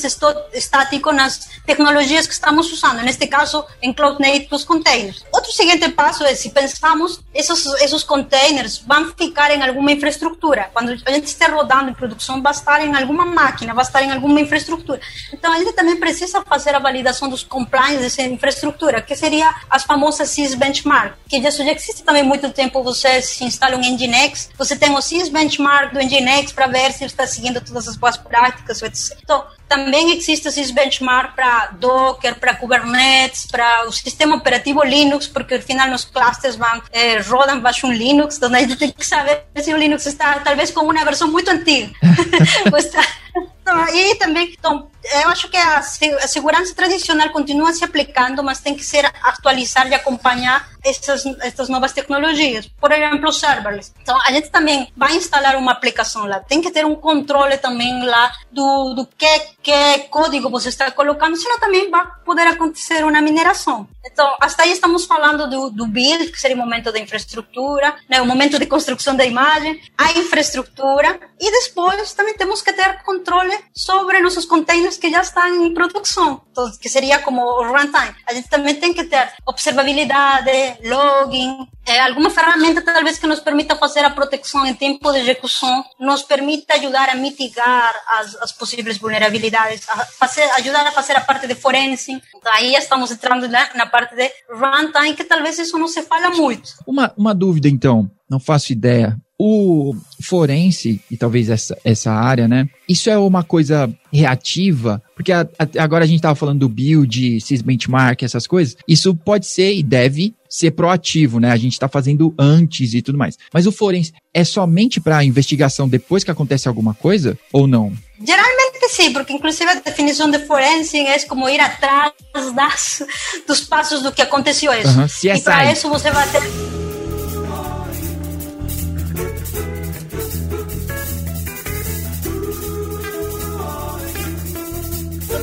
estático 0.53 1.13
nas 1.13 1.49
tecnologias 1.67 2.27
que 2.27 2.33
estamos 2.33 2.73
usando, 2.73 3.03
neste 3.03 3.27
caso, 3.27 3.65
em 3.83 3.93
Cloud 3.93 4.21
Native, 4.21 4.49
os 4.51 4.65
containers. 4.65 5.25
Outro 5.33 5.53
seguinte 5.53 5.89
passo 5.91 6.25
é, 6.25 6.35
se 6.35 6.51
pensamos, 6.51 7.21
esses, 7.35 7.67
esses 7.83 8.03
containers 8.03 8.79
vão 8.79 9.13
ficar 9.15 9.51
em 9.51 9.63
alguma 9.63 9.93
infraestrutura. 9.93 10.71
Quando 10.73 10.91
a 11.05 11.11
gente 11.11 11.27
estiver 11.27 11.51
rodando 11.51 11.91
em 11.91 11.95
produção, 11.95 12.41
vai 12.43 12.53
estar 12.53 12.81
em 12.81 12.95
alguma 12.95 13.25
máquina, 13.25 13.75
vai 13.75 13.85
estar 13.85 14.03
em 14.03 14.11
alguma 14.11 14.41
infraestrutura. 14.41 15.01
Então, 15.33 15.53
a 15.53 15.59
gente 15.59 15.73
também 15.73 15.97
precisa 15.97 16.43
fazer 16.43 16.75
a 16.75 16.79
validação 16.79 17.29
dos 17.29 17.43
compliance 17.43 18.03
dessa 18.03 18.23
infraestrutura, 18.23 19.03
que 19.03 19.17
seria 19.17 19.53
as 19.69 19.85
famosas 19.85 20.31
SIS 20.31 20.55
Benchmark, 20.55 21.15
que 21.29 21.43
já 21.43 21.49
existe 21.49 22.03
também 22.03 22.23
muito 22.23 22.51
tempo, 22.51 22.83
você 22.83 23.21
se 23.21 23.45
instala 23.45 23.77
um 23.77 23.81
Nginx, 23.81 24.51
você 24.57 24.68
tem 24.77 24.95
o 24.95 25.01
SIS 25.01 25.29
Benchmark 25.29 25.93
do 25.93 26.01
Nginx 26.01 26.53
para 26.53 26.67
ver 26.67 26.93
se 26.93 27.05
está 27.05 27.27
seguindo 27.27 27.61
todas 27.61 27.89
as 27.89 27.97
boas 27.97 28.17
práticas, 28.17 28.83
etc. 28.83 29.19
Então, 29.23 29.45
também 29.69 30.17
existe 30.17 30.49
esses 30.49 30.71
benchmark 30.71 31.35
para 31.35 31.67
Docker, 31.79 32.37
para 32.37 32.55
Kubernetes, 32.55 33.47
para 33.47 33.87
o 33.87 33.93
sistema 33.93 34.37
operativo 34.37 34.83
Linux, 34.83 35.27
porque 35.27 35.55
afinal 35.55 35.89
nos 35.89 36.07
clusters 36.07 36.57
vão, 36.57 36.83
eh, 36.91 37.21
rodam 37.21 37.61
baixo 37.61 37.87
um 37.87 37.93
Linux, 37.93 38.41
onde 38.43 38.57
a 38.57 38.61
gente 38.61 38.77
tem 38.77 38.91
que 38.91 39.07
saber 39.07 39.45
se 39.61 39.73
o 39.73 39.77
Linux 39.77 40.07
está 40.07 40.41
talvez 40.41 40.71
com 40.71 40.81
uma 40.81 41.05
versão 41.05 41.31
muito 41.31 41.51
antiga. 41.51 41.93
está, 42.79 43.05
e 43.93 44.15
também, 44.17 44.55
então, 44.59 44.89
eu 45.23 45.29
acho 45.31 45.49
que 45.49 45.57
a, 45.57 45.79
a, 45.79 45.83
segurança 46.29 46.75
tradicional 46.75 47.31
continua 47.31 47.73
se 47.73 47.85
aplicando, 47.85 48.43
mas 48.43 48.61
tem 48.61 48.75
que 48.75 48.85
ser 48.85 49.05
atualizar 49.23 49.89
e 49.89 49.95
acompanhar 49.95 50.69
essas, 50.85 51.25
essas 51.41 51.69
novas 51.69 51.93
tecnologias. 51.93 52.67
Por 52.67 52.93
exemplo, 52.93 53.33
serverless. 53.33 53.93
Então, 54.03 54.17
a 54.23 54.33
gente 54.33 54.51
também 54.51 54.93
vai 54.97 55.15
instalar 55.17 55.57
uma 55.57 55.73
aplicação 55.73 56.27
lá. 56.27 56.41
Tem 56.41 56.61
que 56.61 56.71
ter 56.71 56.85
um 56.85 56.95
controle 56.95 57.57
também 57.59 58.05
lá 58.05 58.33
do, 58.51 58.95
do 58.95 59.07
que, 59.07 59.41
que 59.63 59.99
código 60.11 60.51
você 60.51 60.69
está 60.69 60.91
colocando, 60.91 61.37
senão 61.37 61.59
também 61.59 61.91
vai 61.91 62.07
poder 62.25 62.47
acontecer 62.47 63.05
uma 63.05 63.21
mineração. 63.21 63.89
Então, 64.05 64.37
hasta 64.41 64.63
aí 64.63 64.73
estamos 64.73 65.05
falando 65.05 65.49
do, 65.49 65.71
do 65.71 65.87
build, 65.87 66.31
que 66.31 66.41
seria 66.41 66.57
o 66.57 66.59
momento 66.59 66.91
da 66.91 66.99
infraestrutura, 66.99 67.95
né, 68.09 68.21
o 68.21 68.27
momento 68.27 68.59
de 68.59 68.67
construção 68.67 69.15
da 69.15 69.25
imagem, 69.25 69.81
a 69.97 70.13
infraestrutura, 70.13 71.21
e 71.39 71.51
depois 71.51 72.13
também 72.15 72.35
temos 72.35 72.63
que 72.63 72.73
ter 72.73 73.03
controle 73.03 73.57
sobre 73.75 74.21
nossos 74.21 74.45
containers 74.45 74.98
que 74.99 75.11
já 75.11 75.21
estão 75.21 75.65
em 75.65 75.73
produção, 75.73 76.43
então, 76.51 76.71
que 76.81 76.89
seria 76.89 77.19
como 77.21 77.41
o 77.41 77.63
runtime. 77.69 78.15
A 78.27 78.35
gente 78.35 78.49
também 78.49 78.75
tem 78.75 78.93
que 78.93 79.05
ter 79.05 79.33
observabilidade, 79.47 80.51
login, 80.85 81.67
é, 81.87 82.01
alguma 82.01 82.31
ferramenta 82.31 82.83
talvez 82.83 83.19
que 83.19 83.27
nos 83.27 83.41
permita 83.41 83.77
fazer 83.77 84.01
a 84.01 84.11
proteção 84.11 84.67
em 84.67 84.75
tempo 84.75 85.11
de 85.13 85.21
execução, 85.21 85.85
nos 85.99 86.23
permita 86.23 86.75
ajudar 86.75 87.09
a 87.09 87.15
mitigar 87.15 87.95
as, 88.19 88.35
as 88.37 88.53
possíveis 88.53 88.99
vulnerabilidades, 88.99 89.89
a 89.89 90.05
fazer, 90.05 90.43
ajudar 90.57 90.87
a 90.87 90.93
fazer 90.93 91.17
a 91.17 91.21
parte 91.21 91.47
de 91.47 91.55
forense. 91.55 92.13
Então, 92.37 92.53
aí 92.53 92.75
estamos 92.75 93.11
entrando 93.11 93.49
na, 93.49 93.73
na 93.75 93.87
parte 93.87 94.15
de 94.15 94.31
runtime, 94.51 95.15
que 95.15 95.25
talvez 95.25 95.59
isso 95.59 95.79
não 95.79 95.89
se 95.89 96.03
fala 96.03 96.31
muito. 96.31 96.75
Uma, 96.87 97.13
uma 97.17 97.35
dúvida 97.35 97.69
então, 97.69 98.11
não 98.29 98.39
faço 98.39 98.73
ideia 98.73 99.17
o 99.39 99.95
forense, 100.21 101.01
e 101.09 101.17
talvez 101.17 101.49
essa, 101.49 101.79
essa 101.85 102.11
área, 102.11 102.49
né? 102.49 102.69
Isso 102.89 103.09
é 103.09 103.17
uma 103.17 103.45
coisa 103.45 103.89
reativa, 104.13 105.01
porque 105.15 105.31
a, 105.31 105.47
a, 105.59 105.83
agora 105.83 106.05
a 106.05 106.07
gente 106.07 106.17
estava 106.17 106.35
falando 106.35 106.61
do 106.61 106.69
build, 106.69 107.41
sysbenchmark, 107.41 108.23
essas 108.23 108.47
coisas. 108.47 108.77
Isso 108.87 109.15
pode 109.15 109.47
ser 109.47 109.75
e 109.75 109.83
deve 109.83 110.35
ser 110.49 110.73
proativo, 110.73 111.39
né? 111.39 111.53
A 111.53 111.57
gente 111.57 111.75
está 111.75 111.89
fazendo 111.89 112.35
antes 112.37 112.95
e 112.95 113.03
tudo 113.03 113.17
mais. 113.17 113.39
Mas 113.53 113.67
o 113.67 113.73
forense 113.73 114.13
é 114.35 114.43
somente 114.43 115.01
para 115.01 115.23
investigação 115.23 115.89
depois 115.89 116.25
que 116.25 116.31
acontece 116.31 116.67
alguma 116.67 116.95
coisa 116.95 117.39
ou 117.53 117.67
não? 117.67 117.93
Geralmente 118.25 118.59
sim, 118.89 119.13
porque 119.13 119.33
inclusive 119.33 119.71
a 119.71 119.75
definição 119.75 120.31
de 120.31 120.41
forense 120.41 120.99
é 120.99 121.19
como 121.27 121.49
ir 121.49 121.61
atrás 121.61 122.13
das, 122.55 123.03
dos 123.47 123.61
passos 123.61 124.03
do 124.03 124.11
que 124.11 124.23
aconteceu 124.23 124.73
isso. 124.73 124.99
Uhum. 124.99 125.35
E 125.35 125.41
para 125.41 125.71
isso 125.71 125.89
você 125.89 126.11
vai 126.11 126.27
ter 126.29 126.78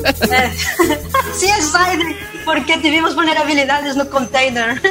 é, 0.05 0.49
CSI, 1.33 2.43
porque 2.43 2.77
tivemos 2.77 3.13
vulnerabilidades 3.13 3.95
no 3.95 4.05
container. 4.05 4.81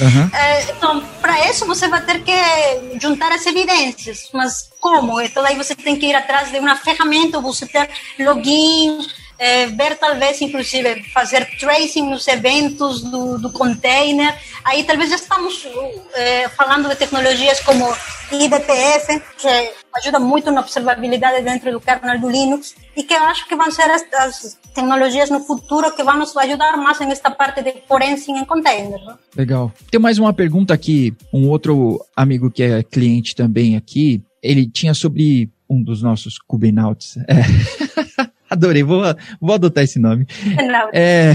Uhum. 0.00 0.30
É, 0.40 0.70
então, 0.70 1.02
para 1.20 1.48
isso 1.48 1.66
você 1.66 1.88
vai 1.88 2.00
ter 2.02 2.22
que 2.22 2.32
juntar 3.00 3.32
as 3.32 3.44
evidências. 3.46 4.28
Mas 4.32 4.70
como? 4.80 5.20
Então 5.20 5.44
aí 5.44 5.56
você 5.56 5.74
tem 5.74 5.96
que 5.96 6.06
ir 6.06 6.14
atrás 6.14 6.50
de 6.50 6.58
uma 6.58 6.76
ferramenta, 6.76 7.40
você 7.40 7.66
ter 7.66 7.88
login, 8.18 8.98
é, 9.40 9.66
ver 9.68 9.96
talvez 9.96 10.40
inclusive 10.42 11.02
fazer 11.04 11.46
tracing 11.58 12.10
nos 12.10 12.28
eventos 12.28 13.00
do, 13.00 13.38
do 13.38 13.50
container. 13.50 14.38
Aí 14.62 14.84
talvez 14.84 15.08
já 15.08 15.16
estamos 15.16 15.66
é, 16.14 16.46
falando 16.50 16.90
de 16.90 16.96
tecnologias 16.96 17.58
como 17.60 17.86
IDPF, 18.30 19.22
que 19.38 19.72
ajuda 19.96 20.20
muito 20.20 20.50
na 20.50 20.60
observabilidade 20.60 21.42
dentro 21.42 21.72
do 21.72 21.80
kernel 21.80 22.20
do 22.20 22.28
Linux 22.28 22.76
e 22.94 23.02
que 23.02 23.14
eu 23.14 23.22
acho 23.24 23.48
que 23.48 23.56
vão 23.56 23.70
ser 23.70 23.90
as, 23.90 24.04
as 24.12 24.58
tecnologias 24.74 25.30
no 25.30 25.40
futuro 25.40 25.90
que 25.96 26.04
vão 26.04 26.18
nos 26.18 26.36
ajudar 26.36 26.76
mais 26.76 27.00
nesta 27.00 27.30
parte 27.30 27.62
de 27.62 27.82
forense 27.88 28.30
em 28.30 28.44
containers. 28.44 29.02
Legal. 29.34 29.72
Tem 29.90 29.98
mais 29.98 30.18
uma 30.18 30.34
pergunta 30.34 30.74
aqui, 30.74 31.14
um 31.32 31.48
outro 31.48 31.98
amigo 32.14 32.50
que 32.50 32.62
é 32.62 32.82
cliente 32.82 33.34
também 33.34 33.74
aqui, 33.74 34.22
ele 34.42 34.70
tinha 34.70 34.92
sobre 34.92 35.50
um 35.68 35.82
dos 35.82 36.02
nossos 36.02 36.38
Kubenauts. 36.38 37.16
É. 37.26 38.20
Adorei, 38.50 38.82
vou, 38.82 39.02
vou 39.40 39.54
adotar 39.54 39.84
esse 39.84 40.00
nome. 40.00 40.26
Não. 40.58 40.90
É, 40.92 41.32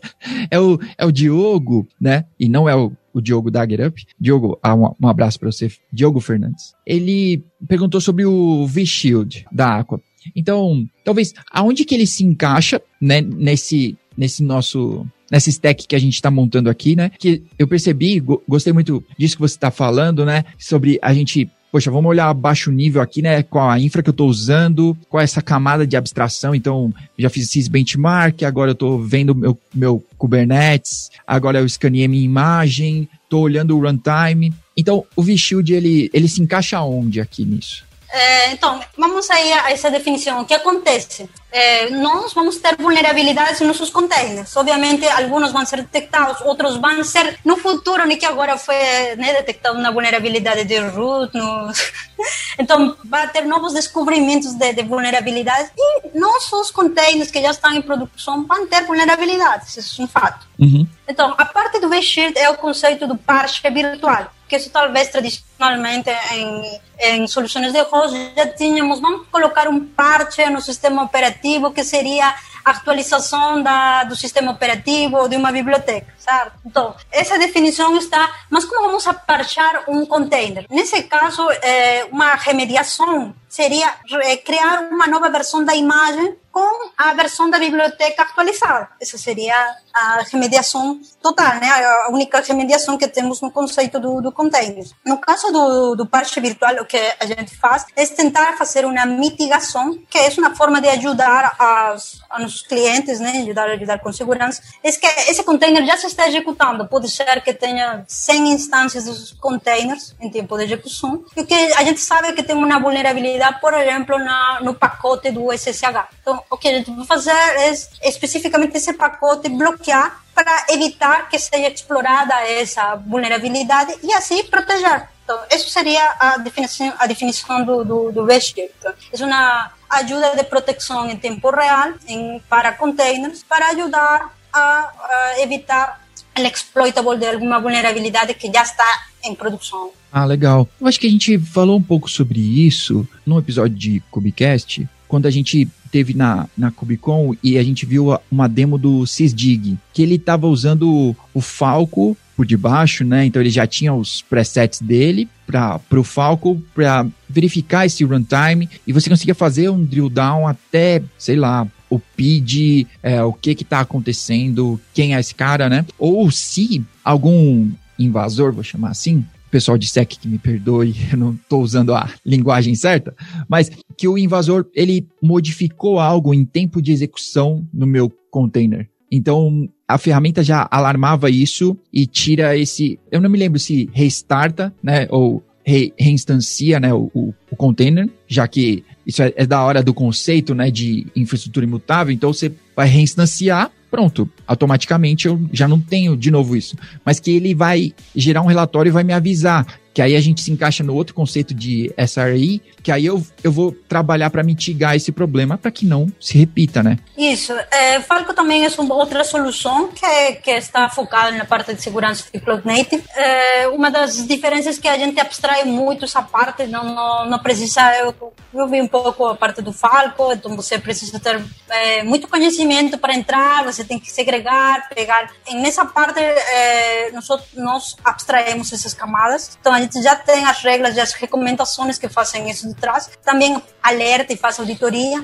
é, 0.50 0.58
o, 0.58 0.80
é 0.96 1.04
o 1.04 1.12
Diogo, 1.12 1.86
né? 2.00 2.24
E 2.40 2.48
não 2.48 2.66
é 2.66 2.74
o, 2.74 2.90
o 3.12 3.20
Diogo 3.20 3.50
da 3.50 3.68
Get 3.68 3.80
Up. 3.86 4.06
Diogo, 4.18 4.58
ah, 4.62 4.74
um, 4.74 4.90
um 5.00 5.08
abraço 5.08 5.38
para 5.38 5.52
você. 5.52 5.70
Diogo 5.92 6.20
Fernandes. 6.20 6.72
Ele 6.86 7.44
perguntou 7.68 8.00
sobre 8.00 8.24
o 8.24 8.66
V-Shield 8.66 9.44
da 9.52 9.78
Aqua. 9.78 10.00
Então, 10.34 10.86
talvez, 11.04 11.34
aonde 11.50 11.84
que 11.84 11.94
ele 11.94 12.06
se 12.06 12.24
encaixa, 12.24 12.80
né, 12.98 13.20
nesse, 13.20 13.96
nesse 14.16 14.42
nosso, 14.42 15.06
nessa 15.30 15.50
stack 15.50 15.86
que 15.86 15.94
a 15.94 15.98
gente 15.98 16.14
está 16.14 16.30
montando 16.30 16.70
aqui, 16.70 16.96
né? 16.96 17.10
Que 17.18 17.42
eu 17.58 17.68
percebi, 17.68 18.20
go 18.20 18.42
gostei 18.48 18.72
muito 18.72 19.04
disso 19.18 19.36
que 19.36 19.42
você 19.42 19.54
está 19.54 19.70
falando, 19.70 20.24
né? 20.24 20.44
Sobre 20.58 20.98
a 21.02 21.12
gente 21.12 21.50
poxa, 21.74 21.90
vamos 21.90 22.08
olhar 22.08 22.28
abaixo 22.28 22.70
nível 22.70 23.02
aqui, 23.02 23.20
né? 23.20 23.42
Qual 23.42 23.68
a 23.68 23.80
infra 23.80 24.00
que 24.00 24.08
eu 24.08 24.12
estou 24.12 24.28
usando, 24.28 24.96
qual 25.08 25.20
é 25.20 25.24
essa 25.24 25.42
camada 25.42 25.84
de 25.84 25.96
abstração. 25.96 26.54
Então, 26.54 26.94
já 27.18 27.28
fiz 27.28 27.48
esses 27.48 27.66
benchmark, 27.66 28.44
agora 28.44 28.70
eu 28.70 28.74
estou 28.74 29.02
vendo 29.02 29.34
meu, 29.34 29.58
meu 29.74 30.04
Kubernetes, 30.16 31.10
agora 31.26 31.58
eu 31.58 31.66
escaneei 31.66 32.06
minha 32.06 32.24
imagem, 32.24 33.08
estou 33.24 33.42
olhando 33.42 33.76
o 33.76 33.80
runtime. 33.80 34.54
Então, 34.76 35.04
o 35.16 35.22
vShield, 35.24 35.74
ele, 35.74 36.08
ele 36.14 36.28
se 36.28 36.40
encaixa 36.40 36.80
onde 36.80 37.20
aqui 37.20 37.44
nisso? 37.44 37.84
É, 38.08 38.52
então, 38.52 38.80
vamos 38.96 39.28
aí 39.28 39.52
a 39.52 39.72
essa 39.72 39.90
definição. 39.90 40.42
O 40.42 40.44
que 40.44 40.54
acontece? 40.54 41.28
É, 41.56 41.88
nós 41.88 42.32
vamos 42.34 42.56
ter 42.56 42.76
vulnerabilidades 42.76 43.60
em 43.60 43.64
nossos 43.64 43.88
containers. 43.88 44.56
Obviamente, 44.56 45.06
alguns 45.06 45.52
vão 45.52 45.64
ser 45.64 45.82
detectados, 45.82 46.40
outros 46.40 46.76
vão 46.78 47.04
ser 47.04 47.38
no 47.44 47.56
futuro, 47.56 48.04
nem 48.04 48.18
que 48.18 48.26
agora 48.26 48.58
foi 48.58 48.74
né, 49.16 49.34
detectada 49.34 49.78
uma 49.78 49.92
vulnerabilidade 49.92 50.64
de 50.64 50.76
root. 50.80 51.32
No... 51.32 51.70
então, 52.58 52.96
vai 53.04 53.30
ter 53.30 53.42
novos 53.42 53.72
descobrimentos 53.72 54.52
de, 54.54 54.72
de 54.72 54.82
vulnerabilidades 54.82 55.70
e 55.78 56.18
nossos 56.18 56.72
containers 56.72 57.30
que 57.30 57.40
já 57.40 57.52
estão 57.52 57.72
em 57.72 57.80
produção 57.80 58.44
vão 58.44 58.66
ter 58.66 58.82
vulnerabilidades. 58.82 59.76
Isso 59.76 60.02
é 60.02 60.04
um 60.06 60.08
fato. 60.08 60.44
Uhum. 60.58 60.88
Então, 61.06 61.34
a 61.36 61.44
parte 61.44 61.78
do 61.80 61.88
vShield 61.88 62.38
é 62.38 62.48
o 62.48 62.56
conceito 62.56 63.06
do 63.06 63.16
parche 63.16 63.68
virtual 63.70 64.30
que 64.48 64.56
isso 64.56 64.70
talvez 64.70 65.08
tradicionalmente 65.08 66.10
em, 66.32 66.80
em 67.00 67.26
soluções 67.26 67.72
de 67.72 67.80
host 67.82 68.32
já 68.36 68.46
tínhamos, 68.46 69.00
vamos 69.00 69.26
colocar 69.28 69.68
um 69.68 69.80
parche 69.84 70.48
no 70.50 70.60
sistema 70.60 71.02
operativo 71.02 71.72
que 71.72 71.82
seria 71.82 72.34
atualização 72.64 73.62
da, 73.62 74.04
do 74.04 74.16
sistema 74.16 74.52
operativo 74.52 75.16
ou 75.18 75.28
de 75.28 75.36
uma 75.36 75.52
biblioteca, 75.52 76.06
certo? 76.16 76.52
Então, 76.64 76.94
essa 77.12 77.38
definição 77.38 77.96
está, 77.96 78.32
mas 78.48 78.64
como 78.64 78.86
vamos 78.86 79.06
a 79.06 79.12
parchar 79.12 79.84
um 79.86 80.06
container? 80.06 80.64
Nesse 80.70 81.02
caso, 81.02 81.46
é, 81.60 82.06
uma 82.10 82.34
remediação 82.34 83.34
seria 83.54 83.94
é, 84.24 84.36
criar 84.36 84.88
uma 84.90 85.06
nova 85.06 85.30
versão 85.30 85.64
da 85.64 85.76
imagem 85.76 86.36
com 86.54 86.90
a 86.96 87.12
versão 87.14 87.50
da 87.50 87.58
biblioteca 87.58 88.22
atualizada. 88.22 88.88
Essa 89.02 89.18
seria 89.18 89.54
a 89.92 90.24
remediação 90.30 91.00
total, 91.20 91.56
né? 91.56 91.68
A 91.68 92.08
única 92.10 92.40
remediação 92.40 92.96
que 92.96 93.08
temos 93.08 93.40
no 93.40 93.50
conceito 93.50 93.98
do, 93.98 94.20
do 94.20 94.30
container. 94.30 94.84
No 95.04 95.18
caso 95.18 95.50
do, 95.50 95.96
do 95.96 96.06
parche 96.06 96.38
virtual, 96.40 96.74
o 96.76 96.84
que 96.84 96.96
a 97.18 97.26
gente 97.26 97.56
faz 97.56 97.86
é 97.96 98.06
tentar 98.06 98.56
fazer 98.56 98.84
uma 98.84 99.04
mitigação, 99.04 99.98
que 100.08 100.16
é 100.16 100.32
uma 100.38 100.54
forma 100.54 100.80
de 100.80 100.88
ajudar 100.90 101.56
as, 101.58 102.20
nossos 102.38 102.62
clientes, 102.62 103.18
né? 103.18 103.42
Ajudar, 103.42 103.70
ajudar 103.70 103.98
com 103.98 104.12
segurança. 104.12 104.62
É 104.80 104.92
que 104.92 105.06
esse 105.28 105.42
container 105.42 105.84
já 105.84 105.96
se 105.96 106.06
está 106.06 106.28
executando. 106.28 106.86
Pode 106.86 107.10
ser 107.10 107.42
que 107.42 107.52
tenha 107.52 108.04
100 108.06 108.52
instâncias 108.52 109.04
dos 109.06 109.32
containers 109.32 110.14
em 110.20 110.30
tempo 110.30 110.56
de 110.56 110.64
execução. 110.64 111.24
E 111.36 111.40
o 111.40 111.46
que 111.46 111.54
a 111.54 111.82
gente 111.82 112.00
sabe 112.00 112.28
é 112.28 112.32
que 112.32 112.44
tem 112.44 112.54
uma 112.54 112.78
vulnerabilidade, 112.78 113.43
por 113.52 113.74
exemplo, 113.74 114.18
na, 114.18 114.60
no 114.60 114.74
pacote 114.74 115.30
do 115.30 115.52
SSH. 115.52 116.08
Então, 116.20 116.42
o 116.50 116.56
que 116.56 116.68
a 116.68 116.72
gente 116.72 116.90
vai 116.90 117.06
fazer 117.06 117.30
é 117.30 117.72
especificamente 118.08 118.76
esse 118.76 118.92
pacote 118.92 119.48
bloquear 119.48 120.22
para 120.34 120.66
evitar 120.70 121.28
que 121.28 121.38
seja 121.38 121.68
explorada 121.68 122.34
essa 122.42 122.96
vulnerabilidade 122.96 123.94
e 124.02 124.12
assim 124.12 124.44
proteger. 124.44 125.08
Então, 125.24 125.38
isso 125.50 125.70
seria 125.70 126.14
a 126.18 126.36
definição, 126.36 126.92
a 126.98 127.06
definição 127.06 127.64
do, 127.64 127.84
do, 127.84 128.12
do 128.12 128.30
é 128.30 129.24
uma 129.24 129.72
ajuda 129.88 130.36
de 130.36 130.44
proteção 130.44 131.08
em 131.08 131.16
tempo 131.16 131.50
real 131.50 131.94
em, 132.06 132.40
para 132.48 132.72
containers 132.72 133.42
para 133.42 133.68
ajudar 133.68 134.34
a, 134.52 134.60
a 134.60 135.40
evitar 135.40 136.03
o 136.36 136.46
exploitable 136.46 137.18
de 137.18 137.26
alguma 137.26 137.60
vulnerabilidade 137.60 138.34
que 138.34 138.50
já 138.52 138.62
está 138.62 139.06
em 139.24 139.34
produção. 139.34 139.90
Ah, 140.12 140.24
legal. 140.24 140.68
Eu 140.80 140.86
acho 140.86 141.00
que 141.00 141.06
a 141.06 141.10
gente 141.10 141.38
falou 141.38 141.78
um 141.78 141.82
pouco 141.82 142.10
sobre 142.10 142.40
isso 142.40 143.06
no 143.24 143.38
episódio 143.38 143.76
de 143.76 144.02
Cubicast, 144.10 144.88
quando 145.08 145.26
a 145.26 145.30
gente 145.30 145.68
teve 145.90 146.14
na, 146.14 146.48
na 146.58 146.70
Cubicon 146.70 147.36
e 147.42 147.56
a 147.56 147.62
gente 147.62 147.86
viu 147.86 148.18
uma 148.30 148.48
demo 148.48 148.76
do 148.76 149.06
Sysdig, 149.06 149.78
que 149.92 150.02
ele 150.02 150.16
estava 150.16 150.46
usando 150.46 151.14
o 151.32 151.40
Falco 151.40 152.16
por 152.36 152.44
debaixo, 152.44 153.04
né? 153.04 153.24
Então 153.24 153.40
ele 153.40 153.50
já 153.50 153.66
tinha 153.66 153.94
os 153.94 154.22
presets 154.22 154.80
dele 154.80 155.28
para 155.46 155.80
o 155.92 156.02
Falco 156.02 156.60
para 156.74 157.06
verificar 157.28 157.86
esse 157.86 158.02
runtime 158.04 158.68
e 158.86 158.92
você 158.92 159.08
conseguia 159.08 159.34
fazer 159.34 159.68
um 159.68 159.84
drill 159.84 160.08
down 160.08 160.48
até, 160.48 161.02
sei 161.16 161.36
lá, 161.36 161.66
o 161.94 162.02
PID, 162.16 162.86
é, 163.02 163.22
o 163.22 163.32
que 163.32 163.54
que 163.54 163.64
tá 163.64 163.80
acontecendo, 163.80 164.80
quem 164.92 165.14
é 165.14 165.20
esse 165.20 165.34
cara, 165.34 165.68
né? 165.68 165.84
Ou 165.98 166.30
se 166.30 166.84
algum 167.04 167.70
invasor, 167.98 168.52
vou 168.52 168.64
chamar 168.64 168.90
assim, 168.90 169.24
pessoal 169.54 169.78
de 169.78 169.86
SEC 169.86 170.18
que 170.18 170.26
me 170.26 170.36
perdoe, 170.36 170.94
eu 171.12 171.16
não 171.16 171.32
estou 171.32 171.62
usando 171.62 171.94
a 171.94 172.10
linguagem 172.26 172.74
certa, 172.74 173.14
mas 173.48 173.70
que 173.96 174.08
o 174.08 174.18
invasor 174.18 174.66
ele 174.74 175.06
modificou 175.22 176.00
algo 176.00 176.34
em 176.34 176.44
tempo 176.44 176.82
de 176.82 176.90
execução 176.90 177.64
no 177.72 177.86
meu 177.86 178.10
container. 178.30 178.88
Então 179.10 179.68
a 179.86 179.96
ferramenta 179.96 180.42
já 180.42 180.66
alarmava 180.68 181.30
isso 181.30 181.76
e 181.92 182.04
tira 182.04 182.56
esse, 182.56 182.98
eu 183.12 183.20
não 183.20 183.30
me 183.30 183.38
lembro 183.38 183.60
se 183.60 183.88
restarta, 183.92 184.74
né, 184.82 185.06
ou 185.08 185.40
re, 185.64 185.92
reinstancia, 185.96 186.80
né, 186.80 186.92
o, 186.92 187.10
o, 187.14 187.34
o, 187.48 187.56
container, 187.56 188.10
já 188.26 188.48
que 188.48 188.82
isso 189.06 189.22
é, 189.22 189.32
é 189.36 189.46
da 189.46 189.62
hora 189.62 189.82
do 189.82 189.94
conceito, 189.94 190.54
né, 190.54 190.70
de 190.70 191.06
infraestrutura 191.14 191.66
imutável. 191.66 192.12
Então 192.12 192.32
você 192.32 192.52
vai 192.74 192.88
reinstanciar 192.88 193.70
pronto, 193.94 194.28
automaticamente 194.44 195.28
eu 195.28 195.40
já 195.52 195.68
não 195.68 195.78
tenho 195.78 196.16
de 196.16 196.28
novo 196.28 196.56
isso. 196.56 196.76
Mas 197.04 197.20
que 197.20 197.30
ele 197.30 197.54
vai 197.54 197.94
gerar 198.14 198.42
um 198.42 198.46
relatório 198.46 198.90
e 198.90 198.92
vai 198.92 199.04
me 199.04 199.12
avisar 199.12 199.64
que 199.94 200.02
aí 200.02 200.16
a 200.16 200.20
gente 200.20 200.40
se 200.40 200.50
encaixa 200.50 200.82
no 200.82 200.92
outro 200.92 201.14
conceito 201.14 201.54
de 201.54 201.94
SRI, 201.96 202.60
que 202.82 202.90
aí 202.90 203.06
eu, 203.06 203.24
eu 203.44 203.52
vou 203.52 203.70
trabalhar 203.88 204.28
para 204.28 204.42
mitigar 204.42 204.96
esse 204.96 205.12
problema 205.12 205.56
para 205.56 205.70
que 205.70 205.86
não 205.86 206.08
se 206.20 206.36
repita, 206.36 206.82
né? 206.82 206.98
Isso. 207.16 207.52
É, 207.70 208.00
Falco 208.00 208.34
também 208.34 208.66
é 208.66 208.68
uma 208.76 208.94
outra 208.96 209.22
solução 209.22 209.88
que, 209.88 210.04
é, 210.04 210.32
que 210.32 210.50
está 210.50 210.88
focada 210.88 211.30
na 211.36 211.44
parte 211.44 211.72
de 211.72 211.80
segurança 211.80 212.24
de 212.32 212.40
Cloud 212.40 212.66
Native. 212.66 213.04
É, 213.14 213.68
uma 213.68 213.88
das 213.88 214.26
diferenças 214.26 214.78
que 214.78 214.88
a 214.88 214.98
gente 214.98 215.20
abstrai 215.20 215.64
muito 215.64 216.04
essa 216.04 216.22
parte, 216.22 216.66
não, 216.66 216.92
não, 216.92 217.30
não 217.30 217.38
precisa... 217.38 217.80
Eu, 217.96 218.32
eu 218.52 218.68
vi 218.68 218.82
um 218.82 218.88
pouco 218.88 219.26
a 219.26 219.36
parte 219.36 219.62
do 219.62 219.72
Falco, 219.72 220.32
então 220.32 220.56
você 220.56 220.76
precisa 220.76 221.20
ter 221.20 221.40
é, 221.70 222.02
muito 222.02 222.26
conhecimento 222.26 222.98
para 222.98 223.14
entrar, 223.14 223.64
você 223.64 223.84
tem 223.84 224.00
que 224.00 224.10
segregar, 224.10 224.88
pegar... 224.88 225.30
E 225.46 225.54
nessa 225.54 225.84
parte, 225.84 226.18
é, 226.18 227.12
nós, 227.12 227.28
nós 227.54 227.96
abstraemos 228.04 228.72
essas 228.72 228.92
camadas, 228.92 229.56
então 229.60 229.72
a 229.72 229.83
gente 229.84 230.02
já 230.02 230.16
tem 230.16 230.44
as 230.44 230.62
regras 230.62 230.96
e 230.96 231.00
as 231.00 231.12
recomendações 231.12 231.98
que 231.98 232.08
fazem 232.08 232.50
isso 232.50 232.68
de 232.68 232.74
trás. 232.74 233.10
Também 233.24 233.62
alerta 233.82 234.32
e 234.32 234.36
faz 234.36 234.58
auditoria. 234.58 235.22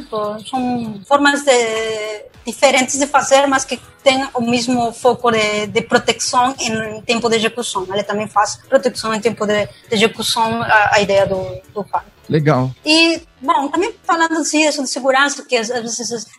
São 0.48 1.00
formas 1.06 1.42
de, 1.42 2.24
diferentes 2.46 2.98
de 2.98 3.06
fazer, 3.06 3.46
mas 3.46 3.64
que 3.64 3.80
têm 4.02 4.28
o 4.34 4.40
mesmo 4.40 4.92
foco 4.92 5.30
de, 5.30 5.66
de 5.66 5.82
proteção 5.82 6.54
em 6.60 7.00
tempo 7.02 7.28
de 7.28 7.36
execução. 7.36 7.86
Ele 7.90 8.02
também 8.02 8.28
faz 8.28 8.56
proteção 8.68 9.14
em 9.14 9.20
tempo 9.20 9.46
de, 9.46 9.66
de 9.66 9.94
execução, 9.94 10.62
a, 10.62 10.96
a 10.96 11.00
ideia 11.00 11.26
do, 11.26 11.42
do 11.74 11.84
Legal. 12.28 12.70
E 12.86 13.22
bom, 13.40 13.68
também 13.68 13.94
falando 14.04 14.38
assim, 14.38 14.68
de 14.68 14.86
segurança, 14.86 15.44
que 15.44 15.56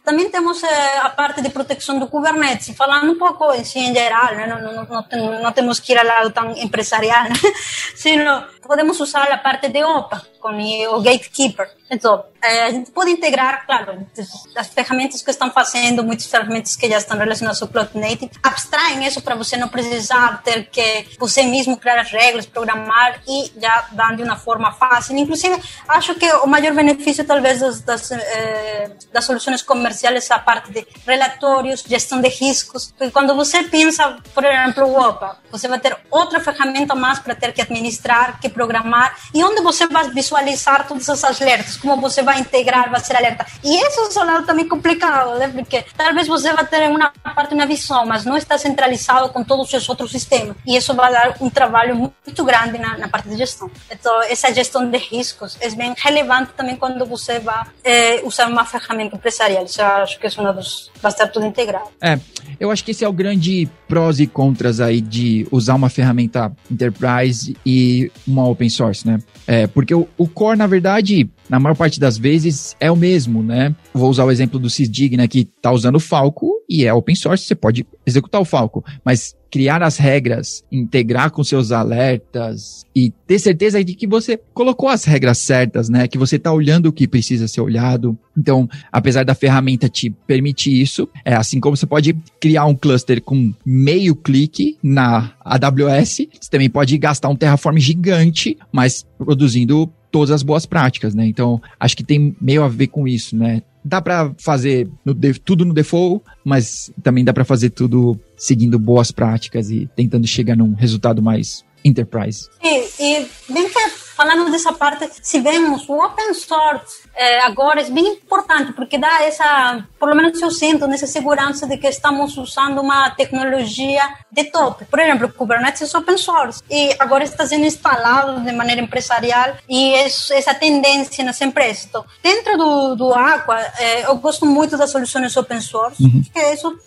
também 0.04 0.30
temos 0.30 0.64
é, 0.64 0.98
a 1.00 1.10
parte 1.10 1.42
de 1.42 1.50
proteção 1.50 2.00
do 2.00 2.08
Kubernetes, 2.08 2.76
falando 2.76 3.12
um 3.12 3.18
pouco 3.18 3.46
assim, 3.46 3.90
em 3.90 3.94
geral, 3.94 4.36
né? 4.36 4.48
não, 4.48 4.62
não, 4.62 4.86
não, 4.86 5.42
não, 5.42 5.52
temos 5.52 5.80
que 5.80 5.94
ir 5.94 5.98
ao 5.98 6.06
lado 6.06 6.32
tão 6.32 6.52
empresarial, 6.52 7.24
né? 7.24 7.36
sino 7.96 8.44
podemos 8.62 9.00
usar 9.00 9.32
a 9.32 9.38
parte 9.38 9.70
de 9.70 9.84
OPA 9.84 10.22
com 10.40 10.50
o 10.96 11.02
Gatekeeper. 11.02 11.70
Então, 11.90 12.24
é, 12.42 12.64
a 12.64 12.72
gente 12.72 12.90
pode 12.92 13.12
integrar, 13.12 13.66
claro, 13.66 14.08
as 14.56 14.68
ferramentas 14.68 15.22
que 15.22 15.30
estão 15.30 15.52
fazendo, 15.52 16.04
muitas 16.04 16.26
ferramentas 16.26 16.76
que 16.76 16.90
já 16.90 16.98
estão 16.98 17.18
relacionadas 17.18 17.62
ao 17.62 17.68
Cloud 17.68 17.92
Native, 17.96 18.32
abstraem 18.42 19.06
isso 19.06 19.22
para 19.22 19.36
você 19.36 19.58
não 19.58 19.68
precisar 19.68 20.42
ter 20.42 20.70
que 20.70 21.06
você 21.20 21.44
mesmo 21.44 21.78
criar 21.78 22.00
as 22.00 22.10
regras, 22.10 22.46
programar 22.46 23.22
e 23.28 23.52
já 23.60 23.88
dar 23.92 24.16
de 24.16 24.24
uma 24.24 24.38
forma 24.38 24.72
fácil. 24.72 25.18
Inclusive, 25.18 25.62
acho 25.88 26.16
que 26.16 26.32
o 26.32 26.48
maior 26.48 26.74
benefício, 26.74 26.91
talvez, 27.24 27.60
das, 27.60 27.82
das, 27.82 28.12
eh, 28.12 28.92
das 29.12 29.26
soluções 29.26 29.62
comerciais 29.62 30.30
a 30.32 30.40
parte 30.40 30.72
de 30.72 30.86
relatórios, 31.06 31.84
gestão 31.88 32.22
de 32.22 32.30
riscos. 32.30 32.94
Porque 32.98 33.12
quando 33.12 33.36
você 33.36 33.64
pensa, 33.64 34.18
por 34.34 34.44
exemplo, 34.44 34.86
o 34.86 35.00
OPA, 35.00 35.38
você 35.52 35.68
vai 35.68 35.80
ter 35.80 35.98
outra 36.10 36.40
ferramenta 36.40 36.96
mais 36.96 37.20
para 37.20 37.36
ter 37.36 37.54
que 37.54 37.62
administrar, 37.62 38.40
que 38.40 38.50
programar, 38.50 39.16
e 39.34 39.44
onde 39.44 39.62
você 39.62 39.88
vai 39.88 40.10
visualizar 40.10 40.88
todas 40.88 41.08
essas 41.08 41.42
alertas, 41.42 41.78
como 41.78 41.98
você 41.98 42.22
vai 42.22 42.40
integrar, 42.40 42.90
vai 42.90 43.00
ser 43.00 43.16
alerta. 43.16 43.46
E 43.64 43.76
isso 43.76 44.20
é 44.20 44.24
um 44.24 44.26
lado 44.26 44.46
também 44.46 44.68
complicado, 44.68 45.38
né? 45.38 45.48
porque 45.50 45.86
talvez 45.96 46.28
você 46.28 46.54
vai 46.54 46.66
ter 46.66 46.90
uma 46.90 47.12
parte, 47.36 47.54
uma 47.54 47.66
visão, 47.66 48.06
mas 48.06 48.26
não 48.26 48.38
está 48.38 48.58
centralizado 48.58 49.30
com 49.30 49.44
todos 49.44 49.72
os 49.74 49.90
outros 49.90 50.12
sistemas. 50.12 50.56
E 50.66 50.76
isso 50.76 50.94
vai 50.94 51.12
dar 51.12 51.36
um 51.40 51.50
trabalho 51.50 51.96
muito 51.96 52.44
grande 52.44 52.78
na, 52.78 52.98
na 52.98 53.08
parte 53.08 53.30
de 53.30 53.38
gestão. 53.38 53.70
Então, 53.90 54.22
essa 54.24 54.54
gestão 54.54 54.90
de 54.90 54.98
riscos 54.98 55.58
é 55.60 55.70
bem 55.70 55.94
relevante 55.98 56.52
também 56.54 56.76
quando 56.82 57.06
você 57.06 57.38
vai 57.38 57.64
é, 57.84 58.24
usar 58.24 58.48
uma 58.48 58.66
ferramenta 58.66 59.16
empresarial. 59.16 59.64
Isso 59.64 59.80
eu 59.80 59.86
acho 59.86 60.20
que 60.20 60.26
é 60.26 60.30
um 60.42 60.56
dos. 60.56 60.92
vai 61.00 61.12
estar 61.12 61.28
tudo 61.28 61.46
integrado. 61.46 61.90
É, 62.02 62.20
eu 62.60 62.72
acho 62.72 62.84
que 62.84 62.90
esse 62.90 63.06
é 63.06 63.08
o 63.08 63.14
grande 63.14 63.70
prós 63.88 64.20
e 64.20 64.26
contras 64.26 64.80
aí 64.80 65.00
de 65.00 65.48
usar 65.52 65.76
uma 65.76 65.90
ferramenta 65.90 66.52
enterprise 66.72 67.56
e 67.64 68.12
uma 68.28 68.50
open 68.50 68.68
source, 68.68 69.06
né? 69.06 69.20
É, 69.46 69.68
porque 69.68 69.94
o, 69.94 70.08
o 70.18 70.28
core, 70.28 70.58
na 70.58 70.66
verdade, 70.66 71.30
na 71.48 71.60
maior 71.60 71.76
parte 71.76 72.00
das 72.00 72.18
vezes 72.18 72.76
é 72.80 72.90
o 72.90 72.96
mesmo, 72.96 73.44
né? 73.44 73.76
Vou 73.94 74.10
usar 74.10 74.26
o 74.26 74.32
exemplo 74.32 74.58
do 74.58 74.70
Sysdig, 74.70 75.18
né, 75.18 75.28
que 75.28 75.46
tá 75.46 75.72
usando 75.72 75.98
o 75.98 76.00
Falco 76.00 76.61
e 76.72 76.86
é 76.86 76.94
open 76.94 77.14
source, 77.14 77.44
você 77.44 77.54
pode 77.54 77.86
executar 78.06 78.40
o 78.40 78.46
Falco, 78.46 78.82
mas 79.04 79.36
criar 79.52 79.84
as 79.84 79.98
regras, 79.98 80.64
integrar 80.72 81.30
com 81.30 81.44
seus 81.44 81.74
alertas 81.74 82.86
e 82.96 83.12
ter 83.28 83.38
certeza 83.38 83.84
de 83.84 83.94
que 83.94 84.08
você 84.08 84.40
colocou 84.54 84.88
as 84.88 85.04
regras 85.04 85.40
certas, 85.40 85.90
né? 85.90 86.08
Que 86.08 86.18
você 86.18 86.38
está 86.38 86.54
olhando 86.54 86.86
o 86.86 86.94
que 86.94 87.10
precisa 87.10 87.50
ser 87.50 87.60
olhado. 87.60 88.18
Então, 88.38 88.70
apesar 88.90 89.26
da 89.26 89.36
ferramenta 89.36 89.90
te 89.90 90.10
permitir 90.10 90.82
isso, 90.82 91.10
é 91.26 91.36
assim 91.36 91.60
como 91.60 91.76
você 91.76 91.86
pode 91.86 92.16
criar 92.40 92.64
um 92.64 92.76
cluster 92.76 93.22
com 93.22 93.54
meio 93.66 94.16
clique 94.16 94.78
na 94.82 95.34
AWS, 95.44 96.28
você 96.40 96.50
também 96.50 96.70
pode 96.70 96.98
gastar 96.98 97.28
um 97.28 97.36
Terraform 97.36 97.78
gigante, 97.78 98.58
mas 98.72 99.06
produzindo 99.18 99.92
todas 100.10 100.32
as 100.32 100.44
boas 100.44 100.66
práticas, 100.66 101.16
né? 101.16 101.26
Então, 101.26 101.62
acho 101.80 101.98
que 101.98 102.04
tem 102.04 102.36
meio 102.40 102.64
a 102.64 102.68
ver 102.68 102.88
com 102.88 103.08
isso, 103.08 103.36
né? 103.36 103.62
Dá 103.84 104.02
para 104.02 104.34
fazer 104.38 104.90
no 105.04 105.16
tudo 105.44 105.66
no 105.66 105.74
default, 105.74 106.24
mas 106.44 106.92
também 107.02 107.24
dá 107.24 107.34
para 107.34 107.46
fazer 107.46 107.72
tudo 107.72 108.20
seguindo 108.38 108.78
boas 108.78 109.12
práticas 109.12 109.70
e 109.70 109.90
tentando 109.96 110.28
chegar 110.28 110.56
num 110.56 110.74
resultado 110.74 111.22
mais 111.22 111.66
enterprise. 111.84 112.48
E, 112.64 112.78
e 113.00 113.28
bem 113.50 113.68
que 113.68 113.74
falando 114.16 114.50
dessa 114.52 114.74
parte, 114.74 115.10
se 115.22 115.40
vemos 115.40 115.88
o 115.88 115.94
open 115.94 116.34
source 116.34 117.02
é, 117.16 117.42
agora 117.42 117.82
é 117.82 117.90
bem 117.90 118.08
importante, 118.08 118.74
porque 118.74 118.98
dá 118.98 119.24
essa, 119.24 119.86
pelo 120.00 120.16
menos 120.16 120.42
eu 120.42 120.50
sinto, 120.50 120.88
nessa 120.88 121.08
segurança 121.08 121.68
de 121.68 121.78
que 121.78 121.88
estamos 121.88 122.38
usando 122.38 122.80
uma 122.80 123.10
tecnologia 123.12 124.02
de 124.32 124.46
top. 124.46 124.86
Por 124.86 125.00
exemplo, 125.00 125.28
o 125.28 125.34
Kubernetes 125.34 125.94
é 125.94 125.98
open 125.98 126.18
source 126.18 126.62
e 126.70 126.96
agora 127.00 127.24
está 127.24 127.46
sendo 127.46 127.66
instalado 127.66 128.42
de 128.42 128.52
maneira 128.54 128.82
empresarial 128.82 129.56
e 129.68 129.94
é 129.94 130.06
essa 130.06 130.54
tendência 130.54 131.24
nas 131.24 131.40
empresas. 131.42 131.86
Então, 131.86 132.06
dentro 132.24 132.58
do, 132.58 132.96
do 132.96 133.14
Aqua, 133.14 133.60
é, 133.78 134.06
eu 134.06 134.16
gosto 134.16 134.46
muito 134.46 134.78
das 134.78 134.90
soluções 134.90 135.36
open 135.36 135.60
source, 135.60 136.02
uhum. 136.02 136.24
porque 136.24 136.54
isso, 136.54 136.80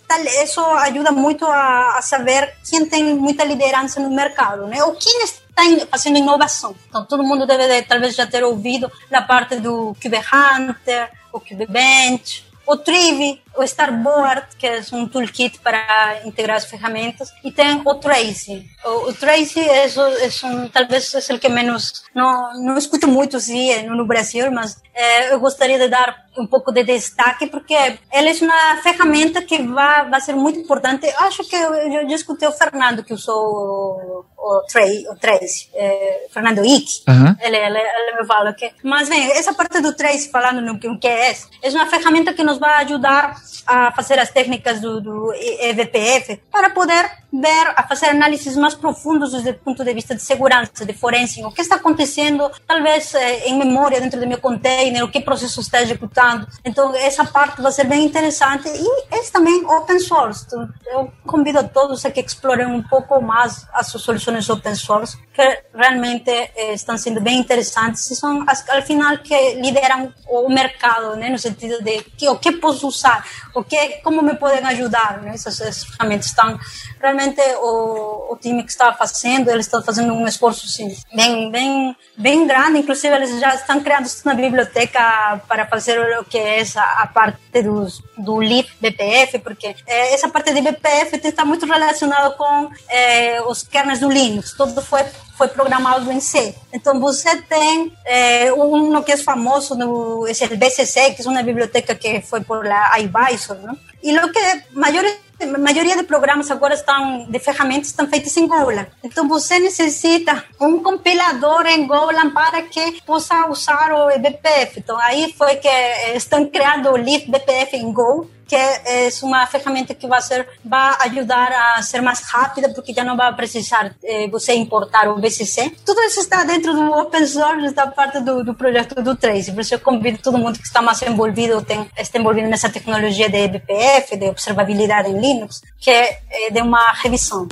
isso 0.43 0.61
ajuda 0.61 1.11
muito 1.11 1.45
a, 1.45 1.97
a 1.97 2.01
saber 2.01 2.55
quem 2.69 2.85
tem 2.85 3.15
muita 3.15 3.43
liderança 3.43 3.99
no 3.99 4.09
mercado, 4.09 4.65
né? 4.67 4.83
Ou 4.83 4.95
quem 4.95 5.23
está 5.23 5.44
está 5.57 5.87
fazendo 5.87 6.17
inovação. 6.17 6.75
Então, 6.89 7.05
todo 7.05 7.23
mundo 7.23 7.45
deve 7.45 7.67
de, 7.67 7.87
talvez 7.87 8.15
já 8.15 8.27
ter 8.27 8.43
ouvido 8.43 8.91
na 9.09 9.21
parte 9.21 9.55
do 9.57 9.95
Cube 10.01 10.17
Hunter, 10.17 11.11
o 11.31 11.39
Cube 11.39 11.65
Bench, 11.65 12.45
o 12.67 12.75
Trivi, 12.77 13.41
o 13.57 13.63
Starboard, 13.63 14.47
que 14.57 14.67
é 14.67 14.81
um 14.93 15.07
toolkit 15.07 15.59
para 15.59 16.21
integrar 16.25 16.57
as 16.57 16.65
ferramentas, 16.65 17.33
e 17.43 17.51
tem 17.51 17.81
o 17.83 17.95
Tracy. 17.95 18.65
O, 18.83 19.09
o 19.09 19.13
Tracy 19.13 19.59
é, 19.59 19.85
é 19.85 20.47
um, 20.47 20.67
talvez 20.69 21.13
é 21.29 21.33
o 21.33 21.39
que 21.39 21.49
menos, 21.49 22.03
não, 22.13 22.53
não 22.61 22.77
escuto 22.77 23.07
muito 23.07 23.39
sim, 23.39 23.83
no 23.83 24.05
Brasil, 24.05 24.51
mas 24.51 24.81
é, 24.93 25.33
eu 25.33 25.39
gostaria 25.39 25.77
de 25.77 25.87
dar 25.87 26.25
um 26.37 26.45
pouco 26.45 26.71
de 26.71 26.83
destaque, 26.83 27.47
porque 27.47 27.73
ela 27.73 28.29
é 28.29 28.33
uma 28.41 28.81
ferramenta 28.81 29.41
que 29.41 29.61
vai, 29.61 30.09
vai 30.09 30.21
ser 30.21 30.35
muito 30.35 30.59
importante. 30.59 31.07
Acho 31.17 31.43
que 31.43 31.55
eu, 31.55 31.73
eu 31.73 32.09
já 32.09 32.15
escutei 32.15 32.47
o 32.47 32.51
Fernando, 32.51 33.03
que 33.03 33.13
usou 33.13 33.35
o, 33.35 34.25
o, 34.37 34.61
Trey, 34.69 35.07
o 35.09 35.15
Trace, 35.15 35.69
é, 35.73 36.27
Fernando 36.29 36.65
Ick, 36.65 37.03
uhum. 37.07 37.35
ele, 37.41 37.57
ele, 37.57 37.79
ele, 37.79 38.17
me 38.19 38.25
fala 38.25 38.53
que... 38.53 38.71
Mas, 38.83 39.09
bem, 39.09 39.31
essa 39.31 39.53
parte 39.53 39.79
do 39.81 39.93
Trace, 39.93 40.29
falando 40.29 40.61
no 40.61 40.79
que, 40.79 40.93
que 40.97 41.07
é, 41.07 41.35
é 41.61 41.69
uma 41.69 41.87
ferramenta 41.87 42.33
que 42.33 42.43
nos 42.43 42.57
vai 42.57 42.83
ajudar 42.83 43.35
a 43.65 43.91
fazer 43.91 44.19
as 44.19 44.29
técnicas 44.29 44.79
do, 44.79 45.01
do 45.01 45.33
EVPF 45.33 46.41
para 46.51 46.69
poder 46.69 47.09
ver, 47.41 47.73
a 47.75 47.83
fazer 47.83 48.07
análises 48.07 48.55
mais 48.55 48.73
profundos 48.75 49.31
desde 49.31 49.49
o 49.51 49.53
ponto 49.55 49.83
de 49.83 49.93
vista 49.93 50.15
de 50.15 50.21
segurança, 50.21 50.85
de 50.85 50.93
forense, 50.93 51.43
o 51.43 51.51
que 51.51 51.61
está 51.61 51.75
acontecendo, 51.75 52.49
talvez 52.65 53.13
eh, 53.13 53.49
em 53.49 53.57
memória 53.57 53.99
dentro 53.99 54.19
do 54.19 54.27
meu 54.27 54.39
container, 54.39 55.03
o 55.03 55.09
que 55.09 55.19
processo 55.19 55.59
está 55.59 55.81
executando. 55.81 56.47
Então, 56.63 56.95
essa 56.95 57.25
parte 57.25 57.61
vai 57.61 57.71
ser 57.71 57.85
bem 57.85 58.05
interessante 58.05 58.69
e 58.69 59.15
é 59.15 59.25
também 59.31 59.65
open 59.65 59.99
source. 59.99 60.45
Então, 60.45 60.69
eu 60.87 61.11
convido 61.25 61.59
a 61.59 61.63
todos 61.63 62.05
a 62.05 62.11
que 62.11 62.21
explorem 62.21 62.67
um 62.67 62.81
pouco 62.81 63.21
mais 63.21 63.67
as 63.73 63.87
soluções 63.87 64.49
open 64.49 64.75
source, 64.75 65.17
que 65.33 65.63
realmente 65.73 66.29
eh, 66.29 66.73
estão 66.73 66.97
sendo 66.97 67.19
bem 67.19 67.39
interessantes 67.39 68.09
e 68.09 68.15
são, 68.15 68.43
as, 68.47 68.67
ao 68.69 68.81
final, 68.81 69.17
que 69.17 69.55
lideram 69.55 70.13
o 70.29 70.49
mercado, 70.49 71.15
né, 71.15 71.29
no 71.29 71.39
sentido 71.39 71.83
de 71.83 72.01
que, 72.17 72.29
o 72.29 72.37
que 72.37 72.53
posso 72.53 72.87
usar, 72.87 73.25
o 73.53 73.63
que, 73.63 73.99
como 74.03 74.21
me 74.21 74.35
podem 74.35 74.65
ajudar. 74.65 75.21
Né, 75.21 75.31
essas, 75.33 75.59
essas 75.61 75.83
ferramentas 75.83 76.27
estão 76.27 76.59
realmente 77.01 77.41
o, 77.61 78.33
o 78.33 78.37
time 78.37 78.63
que 78.63 78.71
está 78.71 78.93
fazendo, 78.93 79.49
eles 79.49 79.65
estão 79.65 79.81
fazendo 79.83 80.13
um 80.13 80.27
esforço 80.27 80.67
sim, 80.67 80.95
bem, 81.13 81.51
bem, 81.51 81.95
bem 82.17 82.47
grande. 82.47 82.79
Inclusive, 82.79 83.15
eles 83.15 83.39
já 83.39 83.55
estão 83.55 83.81
criando 83.81 84.07
uma 84.23 84.33
biblioteca 84.33 85.41
para 85.47 85.65
fazer 85.67 85.99
o 86.19 86.25
que 86.25 86.37
é 86.37 86.59
essa, 86.59 86.81
a 86.81 87.07
parte 87.07 87.61
dos, 87.61 88.01
do 88.17 88.39
LIP 88.41 88.69
BPF, 88.79 89.39
porque 89.39 89.75
é, 89.85 90.13
essa 90.13 90.29
parte 90.29 90.53
de 90.53 90.61
BPF 90.61 91.19
está 91.23 91.45
muito 91.45 91.65
relacionada 91.65 92.31
com 92.31 92.69
é, 92.89 93.41
os 93.43 93.63
kernels 93.63 93.99
do 93.99 94.09
Linux. 94.09 94.53
Tudo 94.53 94.81
foi 94.81 95.03
foi 95.37 95.47
programado 95.47 96.11
em 96.11 96.19
C. 96.19 96.55
Então 96.73 96.99
você 96.99 97.41
tem 97.41 97.91
é, 98.05 98.51
um 98.53 99.01
que 99.03 99.11
é 99.11 99.17
famoso 99.17 99.75
no 99.75 100.27
esse 100.27 100.47
BCC, 100.47 101.11
que 101.11 101.21
é 101.21 101.29
uma 101.29 101.43
biblioteca 101.43 101.93
que 101.93 102.21
foi 102.21 102.41
por 102.41 102.65
lá 102.65 102.97
iBisor, 102.99 103.57
né? 103.57 103.75
E 104.03 104.17
o 104.17 104.31
que 104.31 104.63
maior 104.73 105.03
a 105.41 105.57
maioria 105.57 105.97
de 105.97 106.03
programas 106.03 106.49
agora 106.49 106.73
estão 106.73 107.25
de 107.29 107.39
ferramentas 107.39 107.89
estão 107.89 108.07
feitas 108.07 108.35
em 108.37 108.47
Golang. 108.47 108.87
Então 109.03 109.27
você 109.27 109.59
necessita 109.59 110.45
um 110.61 110.81
compilador 110.81 111.65
em 111.65 111.85
Golang 111.85 112.29
para 112.29 112.61
que 112.61 113.01
possa 113.01 113.47
usar 113.49 113.91
o 113.91 114.17
BPF. 114.17 114.79
Então 114.79 114.97
aí 114.97 115.33
foi 115.37 115.57
que 115.57 115.67
estão 116.15 116.45
criando 116.45 116.89
o 116.89 116.95
Leaf 116.95 117.29
BPF 117.29 117.75
em 117.75 117.91
Go 117.91 118.29
que 118.47 118.55
é, 118.55 119.09
uma 119.23 119.45
ferramenta 119.47 119.93
que 119.93 120.07
vai, 120.07 120.21
ser, 120.21 120.47
vai 120.63 120.95
ajudar 121.07 121.51
a 121.51 121.81
ser 121.81 122.01
mais 122.01 122.21
rápida, 122.21 122.69
porque 122.69 122.93
já 122.93 123.03
não 123.03 123.17
vai 123.17 123.33
precisar 123.35 123.95
é, 124.03 124.27
você 124.27 124.53
importar 124.53 125.09
o 125.09 125.19
VCC. 125.19 125.71
Tudo 125.85 126.01
isso 126.01 126.19
está 126.19 126.43
dentro 126.43 126.73
do 126.73 126.91
open 126.91 127.25
source, 127.25 127.73
da 127.73 127.87
parte 127.87 128.19
do, 128.19 128.53
projeto 128.53 129.01
do 129.01 129.15
Trace. 129.15 129.51
Por 129.51 129.61
isso 129.61 129.73
eu 129.73 129.79
convido 129.79 130.19
todo 130.19 130.37
mundo 130.37 130.59
que 130.59 130.65
está 130.65 130.81
mais 130.81 131.01
envolvido, 131.01 131.61
tem, 131.61 131.89
está 131.97 132.19
envolvido 132.19 132.47
nessa 132.47 132.69
tecnologia 132.69 133.29
de 133.29 133.47
BPF, 133.47 134.15
de 134.15 134.29
observabilidade 134.29 135.09
em 135.09 135.19
Linux, 135.19 135.61
que 135.79 135.89
é, 135.89 136.19
é 136.29 136.51
de 136.51 136.61
uma 136.61 136.91
revisão. 136.93 137.47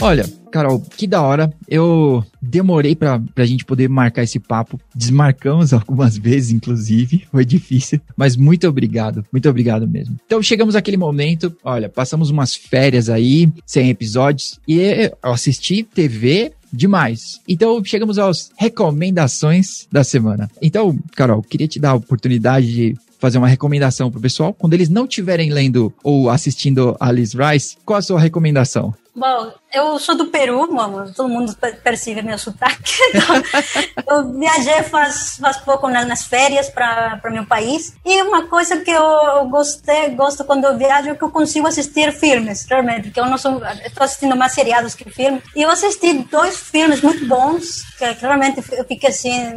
Olha, 0.00 0.28
Carol, 0.50 0.80
que 0.96 1.06
da 1.06 1.22
hora. 1.22 1.52
Eu 1.68 2.24
demorei 2.40 2.94
pra, 2.94 3.20
pra 3.34 3.44
gente 3.44 3.64
poder 3.64 3.88
marcar 3.88 4.22
esse 4.22 4.38
papo. 4.38 4.80
Desmarcamos 4.94 5.72
algumas 5.72 6.16
vezes, 6.18 6.50
inclusive. 6.50 7.26
Foi 7.30 7.44
difícil. 7.44 8.00
Mas 8.16 8.36
muito 8.36 8.66
obrigado. 8.68 9.24
Muito 9.32 9.48
obrigado 9.48 9.86
mesmo. 9.86 10.16
Então 10.26 10.42
chegamos 10.42 10.76
àquele 10.76 10.96
momento. 10.96 11.54
Olha, 11.64 11.88
passamos 11.88 12.30
umas 12.30 12.54
férias 12.54 13.08
aí, 13.08 13.50
sem 13.66 13.90
episódios. 13.90 14.58
E 14.66 14.78
eu 14.80 15.32
assisti 15.32 15.82
TV 15.82 16.52
demais. 16.72 17.40
Então, 17.48 17.82
chegamos 17.82 18.18
às 18.18 18.50
recomendações 18.56 19.86
da 19.90 20.04
semana. 20.04 20.50
Então, 20.60 20.98
Carol, 21.16 21.42
queria 21.42 21.66
te 21.66 21.80
dar 21.80 21.90
a 21.90 21.94
oportunidade 21.94 22.66
de 22.66 22.94
fazer 23.18 23.38
uma 23.38 23.48
recomendação 23.48 24.10
pro 24.10 24.20
pessoal. 24.20 24.54
Quando 24.54 24.74
eles 24.74 24.88
não 24.88 25.04
estiverem 25.04 25.50
lendo 25.50 25.92
ou 26.02 26.30
assistindo 26.30 26.96
Alice 27.00 27.36
Rice, 27.36 27.76
qual 27.84 27.98
a 27.98 28.02
sua 28.02 28.20
recomendação? 28.20 28.94
Bom, 29.18 29.52
eu 29.74 29.98
sou 29.98 30.16
do 30.16 30.26
Peru, 30.26 30.72
mano, 30.72 31.12
todo 31.12 31.28
mundo 31.28 31.52
percebe 31.82 32.22
meu 32.22 32.38
sotaque. 32.38 32.92
Então, 33.08 34.16
eu 34.16 34.32
viajei 34.32 34.82
faz, 34.84 35.38
faz 35.40 35.56
pouco 35.58 35.88
nas, 35.88 36.06
nas 36.06 36.24
férias 36.24 36.68
para 36.70 37.20
meu 37.30 37.44
país. 37.44 37.94
E 38.04 38.22
uma 38.22 38.46
coisa 38.46 38.78
que 38.78 38.90
eu 38.90 39.46
gostei, 39.48 40.10
gosto 40.10 40.44
quando 40.44 40.64
eu 40.64 40.78
viajo 40.78 41.10
é 41.10 41.14
que 41.14 41.22
eu 41.22 41.30
consigo 41.30 41.66
assistir 41.66 42.12
filmes, 42.12 42.64
realmente, 42.68 43.04
porque 43.04 43.18
eu 43.18 43.26
não 43.26 43.36
sou, 43.36 43.60
estou 43.84 44.04
assistindo 44.04 44.36
mais 44.36 44.52
seriados 44.52 44.94
que 44.94 45.10
filmes. 45.10 45.42
E 45.56 45.62
eu 45.62 45.70
assisti 45.70 46.12
dois 46.30 46.56
filmes 46.58 47.00
muito 47.00 47.26
bons, 47.26 47.82
que 47.98 48.04
realmente 48.20 48.62
eu 48.72 48.84
fiquei 48.84 49.08
assim, 49.08 49.54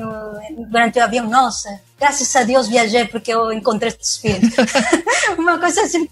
durante 0.70 0.98
o 0.98 1.04
avião, 1.04 1.28
nossa, 1.28 1.70
graças 2.02 2.36
a 2.36 2.44
Deus 2.44 2.68
viajei 2.68 3.06
porque 3.06 3.32
eu 3.32 3.54
encontrei 3.54 3.90
esses 3.90 4.18
filmes. 4.18 4.52
uma 5.38 5.58
coisa 5.62 5.84
assim, 5.84 6.10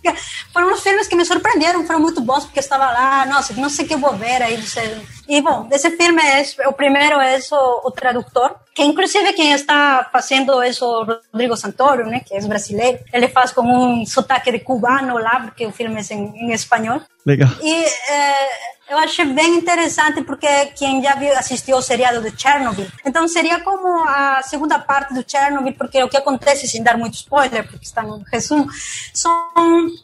foram 0.54 0.78
filmes 0.78 1.08
que 1.08 1.15
me 1.15 1.25
surpreenderam, 1.25 1.86
foram 1.88 1.99
muito 1.99 2.21
bons 2.21 2.45
porque 2.45 2.60
eu 2.60 2.62
estava 2.62 2.86
lá, 2.91 3.25
nossa, 3.25 3.54
não 3.54 3.69
sei 3.69 3.86
o 3.86 3.88
que 3.88 3.95
eu 3.95 3.99
vou 3.99 4.13
ver 4.15 4.43
aí 4.43 4.56
você... 4.56 5.02
E 5.28 5.41
bom, 5.41 5.67
esse 5.71 5.89
filme 5.91 6.21
é 6.21 6.67
o 6.67 6.73
primeiro 6.73 7.19
é 7.19 7.39
o, 7.52 7.91
tradutor, 7.91 8.56
que 8.73 8.84
inclusive 8.84 9.34
quem 9.34 9.52
está 9.52 10.08
fazendo 10.12 10.62
é 10.62 10.69
o 10.82 11.04
Rodrigo 11.04 11.58
Santoro, 11.58 12.06
né, 12.08 12.19
que 12.19 12.36
é 12.36 12.41
brasileiro. 12.41 12.99
Ele 13.12 13.28
faz 13.28 13.52
com 13.52 13.62
um 13.62 14.06
sotaque 14.06 14.52
de 14.52 14.60
cubano 14.60 15.17
lá, 15.17 15.39
porque 15.39 15.65
o 15.65 15.71
filme 15.71 15.99
é 15.99 16.13
em, 16.13 16.49
em 16.49 16.52
espanhol. 16.52 17.02
Legal. 17.25 17.49
E 17.62 17.86
é, 18.12 18.49
eu 18.89 18.97
achei 18.97 19.23
bem 19.25 19.58
interessante 19.58 20.23
porque 20.23 20.47
quem 20.75 21.01
já 21.03 21.13
viu, 21.13 21.32
assistiu 21.38 21.75
ao 21.75 21.82
seriado 21.82 22.21
de 22.21 22.41
Chernobyl, 22.41 22.88
então 23.05 23.27
seria 23.27 23.60
como 23.60 24.03
a 24.03 24.41
segunda 24.41 24.79
parte 24.79 25.13
do 25.13 25.23
Chernobyl, 25.25 25.75
porque 25.77 26.01
o 26.03 26.10
que 26.10 26.17
acontece, 26.17 26.67
sem 26.67 26.82
dar 26.82 26.97
muito 26.97 27.13
spoiler, 27.13 27.67
porque 27.69 27.86
está 27.86 28.01
no 28.01 28.23
resumo, 28.32 28.67
são 29.13 29.32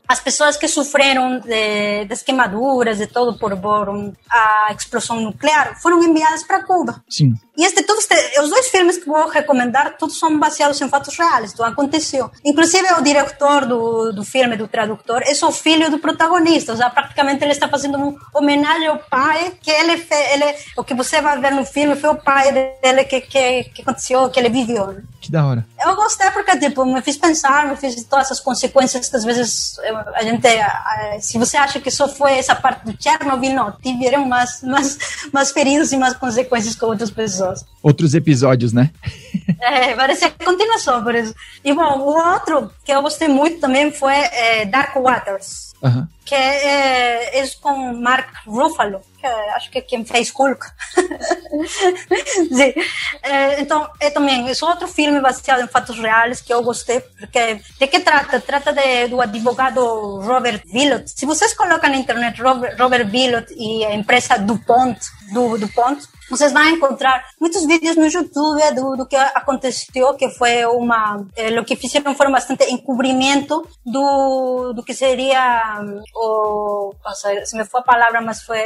as 0.08 0.20
pessoas 0.20 0.56
que 0.56 0.68
sofreram 0.68 1.40
de, 1.40 2.06
das 2.06 2.22
queimaduras 2.22 3.02
e 3.02 3.08
todo 3.08 3.40
por, 3.40 3.58
por 3.58 4.14
a 4.30 4.72
explosão 4.78 5.20
nuclear, 5.20 5.82
foram 5.82 6.04
enviadas 6.04 6.44
para 6.44 6.64
Cuba. 6.64 7.04
Sim. 7.10 7.34
E 7.58 7.66
este, 7.66 7.82
todos 7.84 8.08
os 8.44 8.50
dois 8.50 8.68
filmes 8.68 8.98
que 8.98 9.08
vou 9.08 9.28
recomendar, 9.28 9.98
todos 9.98 10.20
são 10.20 10.38
baseados 10.38 10.80
em 10.80 10.90
fatos 10.90 11.18
reais, 11.18 11.54
então 11.54 11.66
aconteceu. 11.66 12.30
Inclusive 12.44 12.94
o 12.94 13.02
diretor 13.02 13.66
do, 13.66 14.12
do 14.12 14.24
filme, 14.24 14.56
do 14.56 14.68
tradutor, 14.68 15.24
é 15.24 15.46
o 15.46 15.52
filho 15.52 15.90
do 15.90 15.98
protagonista, 15.98 16.74
ou 16.74 16.78
seja, 16.78 16.90
praticamente 17.06 17.44
ele 17.44 17.52
está 17.52 17.68
fazendo 17.68 17.98
uma 17.98 18.16
homenagem 18.34 18.88
ao 18.88 18.98
pai, 18.98 19.54
que 19.62 19.70
ele, 19.70 19.98
fez, 19.98 20.34
ele 20.34 20.56
o 20.76 20.84
que 20.84 20.94
você 20.94 21.22
vai 21.22 21.40
ver 21.40 21.52
no 21.52 21.66
filme 21.66 21.96
foi 21.96 22.10
o 22.10 22.16
pai 22.16 22.52
dele 22.52 23.04
que, 23.06 23.22
que, 23.22 23.64
que 23.66 23.82
aconteceu, 23.82 24.30
que 24.30 24.40
ele 24.40 24.50
viveu. 24.50 24.88
Né? 24.88 25.04
Que 25.22 25.32
da 25.32 25.46
hora. 25.46 25.66
Eu 25.84 25.96
gostei 25.96 26.30
porque, 26.32 26.58
tipo, 26.60 26.86
me 26.86 27.02
fiz 27.02 27.18
pensar, 27.18 27.68
me 27.68 27.76
fiz 27.76 28.04
todas 28.06 28.26
essas 28.26 28.40
consequências 28.40 29.08
que 29.08 29.16
às 29.16 29.24
vezes 29.24 29.76
a 30.16 30.24
gente, 30.24 30.48
se 31.22 31.38
você 31.38 31.58
acha 31.58 31.80
que 31.80 31.92
só 31.92 32.08
foi 32.08 32.38
essa 32.38 32.56
parte 32.56 32.86
do 32.86 33.02
Chernobyl, 33.02 33.54
não, 33.54 33.72
tiveram 33.72 34.26
mais, 34.26 34.62
mais, 34.62 34.98
mais 35.32 35.52
feridos 35.52 35.92
e 35.92 35.98
mais 35.98 36.16
consequências 36.16 36.76
com 36.76 36.88
outras 36.88 37.12
pessoas. 37.12 37.66
Outros 37.82 38.14
episódios, 38.14 38.74
né? 38.74 38.92
é, 39.62 39.96
parece 39.96 40.26
a 40.26 40.32
continuação, 40.32 41.04
por 41.04 41.16
isso. 41.16 41.34
E 41.64 41.74
bom, 41.74 42.00
o 42.00 42.34
outro 42.34 42.72
que 42.84 42.92
eu 42.92 43.02
gostei 43.02 43.28
muito 43.28 43.60
também 43.60 43.92
foi 43.92 44.14
é, 44.14 44.66
Dark 44.66 44.96
Waters. 44.96 45.74
Uhum. 45.82 46.08
Que 46.26 46.34
é, 46.34 47.40
é, 47.40 47.48
com 47.62 47.94
Mark 47.94 48.28
Ruffalo, 48.48 49.02
que 49.20 49.28
é, 49.28 49.56
acho 49.56 49.70
que 49.70 49.78
é 49.78 49.82
quem 49.82 50.04
fez 50.04 50.32
Hulk. 50.32 50.66
é, 53.24 53.62
então, 53.62 53.88
é 54.00 54.10
também 54.10 54.50
é 54.50 54.66
outro 54.66 54.88
filme 54.88 55.20
baseado 55.20 55.62
em 55.62 55.68
fatos 55.68 56.00
reais 56.00 56.42
que 56.42 56.54
eu 56.54 56.64
gostei, 56.64 57.00
porque 57.00 57.62
de 57.80 57.88
que 57.88 58.00
trata? 58.00 58.40
Trata 58.40 58.74
de, 58.74 59.08
do 59.08 59.22
advogado 59.22 60.20
Robert 60.22 60.62
Villot. 60.66 61.08
Se 61.08 61.26
vocês 61.26 61.54
colocam 61.54 61.90
na 61.90 61.98
internet 61.98 62.42
Robert, 62.42 62.76
Robert 62.78 63.08
Villot 63.08 63.54
e 63.56 63.86
a 63.86 63.94
empresa 63.94 64.40
DuPont, 64.40 65.00
do 65.32 65.58
DuPont, 65.58 66.08
vocês 66.30 66.52
vão 66.52 66.68
encontrar 66.70 67.24
muitos 67.40 67.66
vídeos 67.66 67.96
no 67.96 68.06
YouTube 68.06 68.72
do, 68.74 68.96
do 68.96 69.08
que 69.08 69.16
aconteceu, 69.16 70.14
que 70.16 70.30
foi 70.30 70.66
uma. 70.66 71.26
Eh, 71.36 71.60
o 71.60 71.64
que 71.64 71.76
fizeram 71.76 72.16
foi 72.16 72.32
bastante 72.32 72.66
encobrimento 72.66 73.68
do, 73.86 74.74
do 74.74 74.84
que 74.84 74.94
seria 74.94 75.82
o. 76.16 76.94
Nossa, 77.04 77.46
se 77.46 77.58
me 77.58 77.66
foi 77.66 77.82
a 77.82 77.84
palavra, 77.84 78.22
mas 78.22 78.42
foi. 78.44 78.60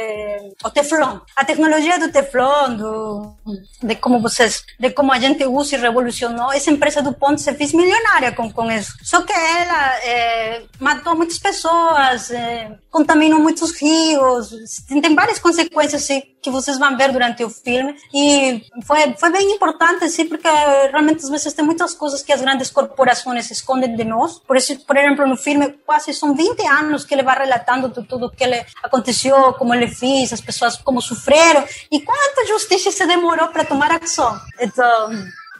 O 0.64 0.70
Teflon. 0.70 1.18
A 1.36 1.44
tecnologia 1.44 1.98
do 1.98 2.10
Teflon, 2.10 2.76
do, 2.76 3.34
de 3.82 3.96
como 3.96 4.20
vocês. 4.20 4.64
de 4.78 4.90
como 4.90 5.12
a 5.12 5.18
gente 5.18 5.44
usa 5.44 5.76
e 5.76 5.80
revolucionou. 5.80 6.52
Essa 6.52 6.70
empresa 6.70 7.02
do 7.02 7.12
Ponto 7.12 7.40
se 7.40 7.52
fez 7.54 7.72
milionária 7.72 8.32
com, 8.32 8.50
com 8.50 8.70
isso. 8.70 8.92
Só 9.02 9.22
que 9.22 9.32
ela 9.32 9.96
é, 10.04 10.62
matou 10.78 11.16
muitas 11.16 11.38
pessoas, 11.38 12.30
é, 12.30 12.78
contaminou 12.90 13.40
muitos 13.40 13.72
rios, 13.72 14.50
tem, 14.88 15.14
várias 15.14 15.38
consequências 15.38 16.02
assim, 16.02 16.22
que 16.42 16.50
vocês 16.50 16.78
vão 16.78 16.96
ver 16.96 17.12
durante 17.12 17.44
o 17.44 17.50
filme. 17.50 17.94
E 18.12 18.64
foi 18.84 19.14
foi 19.16 19.30
bem 19.30 19.52
importante 19.52 20.04
assim 20.04 20.26
porque 20.26 20.48
realmente 20.48 21.24
às 21.24 21.30
vezes 21.30 21.52
tem 21.52 21.64
muitas 21.64 21.94
coisas 21.94 22.22
que 22.22 22.32
as 22.32 22.40
grandes 22.40 22.70
corporações 22.70 23.50
escondem 23.50 23.94
de 23.94 24.04
nós. 24.04 24.38
Por 24.38 24.56
isso 24.56 24.78
por 24.86 24.96
exemplo 24.96 25.26
no 25.26 25.36
filme 25.36 25.74
quase 25.86 26.12
são 26.12 26.34
20 26.34 26.66
anos 26.66 27.04
que 27.04 27.14
ele 27.14 27.22
vai 27.22 27.38
relatando 27.38 27.90
tudo 28.04 28.26
o 28.26 28.30
que 28.30 28.44
ele 28.44 28.64
aconteceu 28.82 29.52
como 29.54 29.74
ele 29.74 29.88
fez 29.88 30.32
as 30.32 30.40
pessoas 30.40 30.76
como 30.76 31.00
sofreram 31.00 31.64
e 31.90 32.00
quanta 32.00 32.46
justiça 32.46 32.90
se 32.90 33.06
demorou 33.06 33.48
para 33.48 33.64
tomar 33.64 33.92
ação. 33.92 34.38
Então 34.58 35.10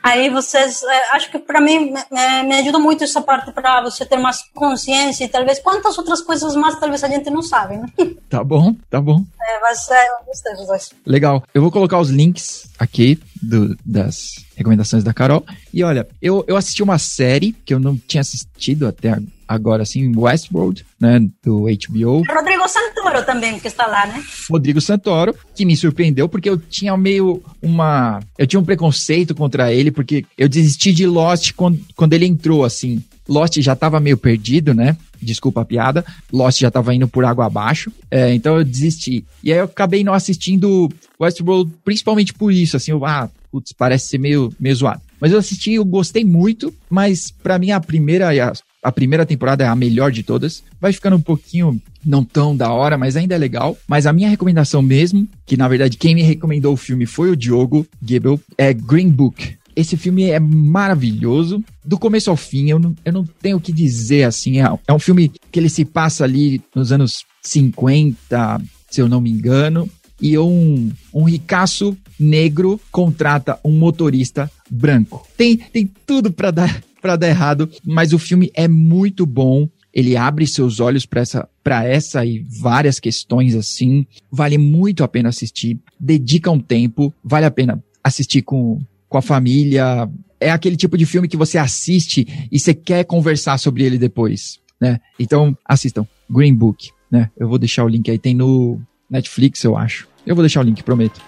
Aí 0.02 0.30
vocês, 0.30 0.82
é, 0.82 1.14
acho 1.14 1.30
que 1.30 1.38
para 1.38 1.60
mim 1.60 1.92
me, 1.92 2.42
me 2.44 2.54
ajuda 2.56 2.78
muito 2.78 3.04
essa 3.04 3.20
parte 3.20 3.52
para 3.52 3.82
você 3.82 4.04
ter 4.04 4.16
mais 4.16 4.42
consciência 4.54 5.24
e 5.24 5.28
talvez 5.28 5.58
quantas 5.58 5.96
outras 5.98 6.22
coisas 6.22 6.56
mais 6.56 6.78
talvez 6.78 7.04
a 7.04 7.08
gente 7.08 7.28
não 7.30 7.42
sabe, 7.42 7.76
né? 7.76 7.86
Tá 8.28 8.42
bom, 8.42 8.74
tá 8.88 9.00
bom. 9.00 9.22
É, 9.42 9.60
mas 9.60 9.90
é, 9.90 10.04
eu 10.04 10.24
gostei 10.26 10.54
dos 10.54 10.66
dois. 10.66 10.90
Legal. 11.04 11.42
Eu 11.52 11.60
vou 11.60 11.70
colocar 11.70 11.98
os 11.98 12.10
links 12.10 12.70
aqui 12.78 13.20
do, 13.40 13.76
das 13.85 14.44
recomendações 14.57 15.05
da 15.05 15.12
Carol. 15.12 15.44
E 15.72 15.83
olha, 15.83 16.07
eu, 16.20 16.44
eu 16.46 16.57
assisti 16.57 16.83
uma 16.83 16.98
série 16.98 17.53
que 17.64 17.72
eu 17.72 17.81
não 17.81 17.96
tinha 17.96 18.20
assistido 18.20 18.87
até 18.87 19.16
agora, 19.46 19.83
assim, 19.83 20.12
Westworld, 20.16 20.87
né, 21.00 21.18
do 21.42 21.62
HBO. 21.62 22.22
Rodrigo 22.22 22.68
Santoro 22.68 23.26
também, 23.26 23.59
que 23.59 23.66
está 23.66 23.87
lá, 23.87 24.07
né? 24.07 24.22
Rodrigo 24.48 24.81
Santoro, 24.81 25.35
que 25.57 25.64
me 25.64 25.76
surpreendeu 25.76 26.29
porque 26.29 26.48
eu 26.48 26.57
tinha 26.57 26.96
meio 26.96 27.42
uma... 27.61 28.20
Eu 28.38 28.46
tinha 28.46 28.61
um 28.61 28.64
preconceito 28.64 29.35
contra 29.35 29.72
ele 29.72 29.90
porque 29.90 30.24
eu 30.38 30.48
desisti 30.48 30.92
de 30.92 31.05
Lost 31.05 31.53
quando, 31.55 31.81
quando 31.96 32.12
ele 32.12 32.26
entrou, 32.26 32.64
assim. 32.64 33.03
Lost 33.31 33.61
já 33.61 33.77
tava 33.77 34.01
meio 34.01 34.16
perdido, 34.16 34.75
né? 34.75 34.97
Desculpa 35.23 35.61
a 35.61 35.64
piada. 35.64 36.05
Lost 36.33 36.61
já 36.61 36.71
tava 36.71 36.93
indo 36.93 37.07
por 37.07 37.25
água 37.25 37.47
abaixo. 37.47 37.93
É, 38.11 38.35
então 38.35 38.59
eu 38.59 38.64
desisti. 38.64 39.25
E 39.45 39.53
aí 39.53 39.59
eu 39.59 39.66
acabei 39.66 40.03
não 40.03 40.12
assistindo 40.12 40.88
Westworld 41.21 41.71
principalmente 41.85 42.35
por 42.35 42.53
isso, 42.53 42.77
assim, 42.77 42.90
eu, 42.90 43.05
ah, 43.07 43.31
putz, 43.53 43.73
parece 43.73 44.09
ser 44.09 44.19
meio, 44.19 44.53
meio 44.59 44.75
zoado. 44.75 45.01
Mas 45.21 45.31
eu 45.31 45.38
assisti, 45.38 45.75
eu 45.75 45.85
gostei 45.85 46.25
muito, 46.25 46.75
mas 46.88 47.31
para 47.31 47.59
mim 47.59 47.71
a 47.71 47.79
primeira 47.79 48.31
a, 48.31 48.53
a 48.83 48.90
primeira 48.90 49.27
temporada 49.27 49.62
é 49.62 49.69
a 49.69 49.77
melhor 49.77 50.11
de 50.11 50.23
todas. 50.23 50.64
Vai 50.81 50.93
ficando 50.93 51.16
um 51.16 51.21
pouquinho 51.21 51.81
não 52.05 52.25
tão 52.25 52.57
da 52.57 52.73
hora, 52.73 52.97
mas 52.97 53.16
ainda 53.16 53.35
é 53.35 53.38
legal. 53.38 53.77
Mas 53.87 54.07
a 54.07 54.12
minha 54.12 54.29
recomendação 54.29 54.83
mesmo, 54.83 55.29
que 55.47 55.57
na 55.57 55.69
verdade 55.69 55.97
quem 55.97 56.14
me 56.14 56.23
recomendou 56.23 56.73
o 56.73 56.79
filme 56.79 57.07
foi 57.07 57.31
o 57.31 57.37
Diogo 57.37 57.87
Gibel, 58.03 58.40
é 58.57 58.73
Green 58.73 59.11
Book. 59.11 59.60
Esse 59.81 59.97
filme 59.97 60.25
é 60.25 60.38
maravilhoso, 60.38 61.64
do 61.83 61.99
começo 61.99 62.29
ao 62.29 62.37
fim, 62.37 62.69
eu 62.69 62.79
não, 62.79 62.95
eu 63.03 63.12
não 63.12 63.25
tenho 63.25 63.57
o 63.57 63.61
que 63.61 63.73
dizer 63.73 64.25
assim. 64.25 64.61
É, 64.61 64.66
é 64.87 64.93
um 64.93 64.99
filme 64.99 65.33
que 65.51 65.59
ele 65.59 65.71
se 65.71 65.87
passa 65.87 66.23
ali 66.23 66.61
nos 66.75 66.93
anos 66.93 67.25
50, 67.43 68.61
se 68.90 69.01
eu 69.01 69.09
não 69.09 69.23
me 69.23 69.31
engano, 69.31 69.88
e 70.21 70.38
um, 70.38 70.93
um 71.14 71.25
ricaço 71.25 71.97
negro 72.19 72.79
contrata 72.93 73.59
um 73.64 73.73
motorista 73.73 74.51
branco. 74.71 75.27
Tem, 75.35 75.57
tem 75.57 75.90
tudo 76.07 76.31
para 76.31 76.51
dar, 76.51 76.85
pra 77.01 77.16
dar 77.16 77.29
errado, 77.29 77.71
mas 77.83 78.12
o 78.12 78.19
filme 78.19 78.51
é 78.55 78.69
muito 78.69 79.25
bom. 79.25 79.66
Ele 79.95 80.14
abre 80.14 80.47
seus 80.47 80.78
olhos 80.78 81.07
para 81.07 81.22
essa, 81.22 81.49
pra 81.64 81.85
essa 81.85 82.22
e 82.24 82.45
várias 82.61 83.01
questões 83.01 83.55
assim. 83.55 84.07
Vale 84.31 84.59
muito 84.59 85.03
a 85.03 85.09
pena 85.09 85.31
assistir. 85.31 85.81
Dedica 85.99 86.51
um 86.51 86.61
tempo. 86.61 87.14
Vale 87.24 87.47
a 87.47 87.51
pena 87.51 87.83
assistir 88.05 88.43
com, 88.43 88.81
com 89.11 89.18
a 89.18 89.22
família. 89.22 90.08
É 90.40 90.50
aquele 90.50 90.76
tipo 90.76 90.96
de 90.96 91.04
filme 91.04 91.28
que 91.28 91.36
você 91.36 91.58
assiste 91.58 92.26
e 92.50 92.58
você 92.58 92.72
quer 92.72 93.04
conversar 93.04 93.58
sobre 93.58 93.84
ele 93.84 93.98
depois, 93.98 94.58
né? 94.80 94.98
Então, 95.18 95.54
assistam. 95.66 96.06
Green 96.30 96.54
Book, 96.54 96.90
né? 97.11 97.28
Eu 97.36 97.48
vou 97.48 97.58
deixar 97.58 97.84
o 97.84 97.88
link 97.88 98.11
aí. 98.11 98.18
Tem 98.18 98.34
no 98.34 98.80
Netflix, 99.11 99.62
eu 99.64 99.76
acho. 99.76 100.08
Eu 100.24 100.34
vou 100.34 100.42
deixar 100.42 100.61
o 100.61 100.62
link, 100.62 100.82
prometo. 100.82 101.20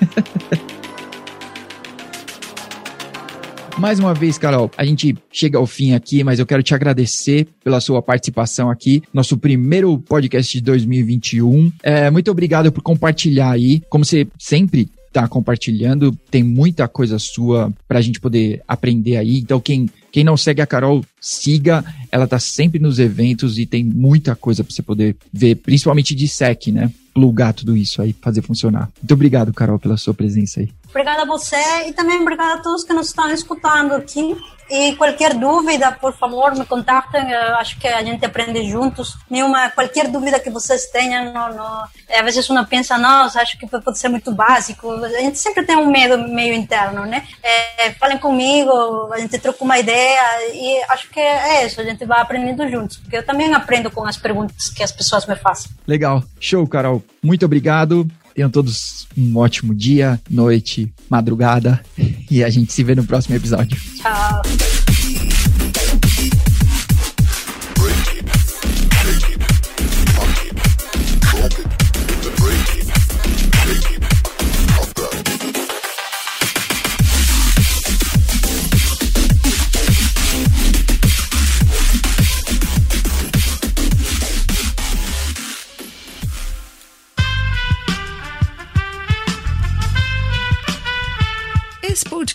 Mais 3.78 3.98
uma 3.98 4.12
vez, 4.12 4.36
Carol, 4.36 4.70
a 4.76 4.84
gente 4.84 5.16
chega 5.32 5.56
ao 5.56 5.66
fim 5.66 5.94
aqui, 5.94 6.22
mas 6.22 6.38
eu 6.38 6.44
quero 6.44 6.62
te 6.62 6.74
agradecer 6.74 7.46
pela 7.64 7.80
sua 7.80 8.02
participação 8.02 8.68
aqui, 8.68 9.02
nosso 9.10 9.38
primeiro 9.38 9.98
podcast 9.98 10.52
de 10.52 10.62
2021. 10.62 11.72
É, 11.82 12.10
muito 12.10 12.30
obrigado 12.30 12.70
por 12.70 12.82
compartilhar 12.82 13.52
aí, 13.52 13.80
como 13.88 14.04
você 14.04 14.26
sempre 14.38 14.90
tá 15.12 15.26
compartilhando, 15.26 16.16
tem 16.30 16.42
muita 16.42 16.86
coisa 16.86 17.18
sua 17.18 17.72
pra 17.88 18.00
gente 18.00 18.20
poder 18.20 18.62
aprender 18.66 19.16
aí. 19.16 19.38
Então, 19.38 19.60
quem, 19.60 19.88
quem 20.12 20.24
não 20.24 20.36
segue 20.36 20.62
a 20.62 20.66
Carol, 20.66 21.04
siga. 21.20 21.84
Ela 22.10 22.26
tá 22.26 22.38
sempre 22.38 22.78
nos 22.78 22.98
eventos 22.98 23.58
e 23.58 23.66
tem 23.66 23.84
muita 23.84 24.34
coisa 24.36 24.62
pra 24.62 24.72
você 24.72 24.82
poder 24.82 25.16
ver, 25.32 25.56
principalmente 25.56 26.14
de 26.14 26.28
SEC, 26.28 26.68
né? 26.68 26.90
Plugar 27.12 27.52
tudo 27.52 27.76
isso 27.76 28.00
aí, 28.00 28.14
fazer 28.20 28.42
funcionar. 28.42 28.88
Muito 29.00 29.14
obrigado, 29.14 29.52
Carol, 29.52 29.78
pela 29.78 29.96
sua 29.96 30.14
presença 30.14 30.60
aí. 30.60 30.68
Obrigada 30.88 31.22
a 31.22 31.26
você 31.26 31.56
e 31.88 31.92
também 31.92 32.20
obrigada 32.20 32.60
a 32.60 32.62
todos 32.62 32.84
que 32.84 32.92
nos 32.92 33.08
estão 33.08 33.32
escutando 33.32 33.92
aqui. 33.92 34.36
E 34.70 34.94
qualquer 34.94 35.34
dúvida, 35.34 35.90
por 35.90 36.16
favor, 36.16 36.56
me 36.56 36.64
contactem. 36.64 37.30
Eu 37.30 37.56
acho 37.56 37.78
que 37.78 37.88
a 37.88 38.02
gente 38.04 38.24
aprende 38.24 38.62
juntos. 38.70 39.16
Nenhuma, 39.28 39.68
qualquer 39.70 40.06
dúvida 40.06 40.38
que 40.38 40.48
vocês 40.48 40.86
tenham, 40.86 41.32
não, 41.32 41.52
não, 41.52 41.84
às 42.08 42.24
vezes 42.24 42.48
uma 42.48 42.64
pensa, 42.64 42.96
nossa, 42.96 43.42
acho 43.42 43.58
que 43.58 43.66
pode 43.66 43.98
ser 43.98 44.08
muito 44.08 44.32
básico. 44.32 44.90
A 44.92 45.20
gente 45.20 45.38
sempre 45.38 45.64
tem 45.64 45.76
um 45.76 45.90
medo 45.90 46.16
meio 46.16 46.54
interno, 46.54 47.04
né? 47.04 47.26
É, 47.42 47.90
falem 47.92 48.18
comigo, 48.18 49.12
a 49.12 49.18
gente 49.18 49.38
troca 49.38 49.64
uma 49.64 49.78
ideia 49.78 50.20
e 50.52 50.82
acho 50.88 51.10
que 51.10 51.18
é 51.18 51.66
isso. 51.66 51.80
A 51.80 51.84
gente 51.84 52.04
vai 52.04 52.20
aprendendo 52.20 52.68
juntos, 52.68 52.98
porque 52.98 53.16
eu 53.16 53.26
também 53.26 53.52
aprendo 53.52 53.90
com 53.90 54.04
as 54.04 54.16
perguntas 54.16 54.68
que 54.68 54.82
as 54.82 54.92
pessoas 54.92 55.26
me 55.26 55.34
fazem. 55.34 55.70
Legal, 55.86 56.22
show, 56.38 56.66
Carol. 56.66 57.02
Muito 57.22 57.44
obrigado. 57.44 58.06
Tenham 58.34 58.50
todos 58.50 59.06
um 59.16 59.36
ótimo 59.36 59.74
dia, 59.74 60.20
noite, 60.28 60.92
madrugada 61.08 61.80
e 62.30 62.44
a 62.44 62.50
gente 62.50 62.72
se 62.72 62.82
vê 62.82 62.94
no 62.94 63.04
próximo 63.04 63.36
episódio. 63.36 63.76
Tchau. 63.96 64.42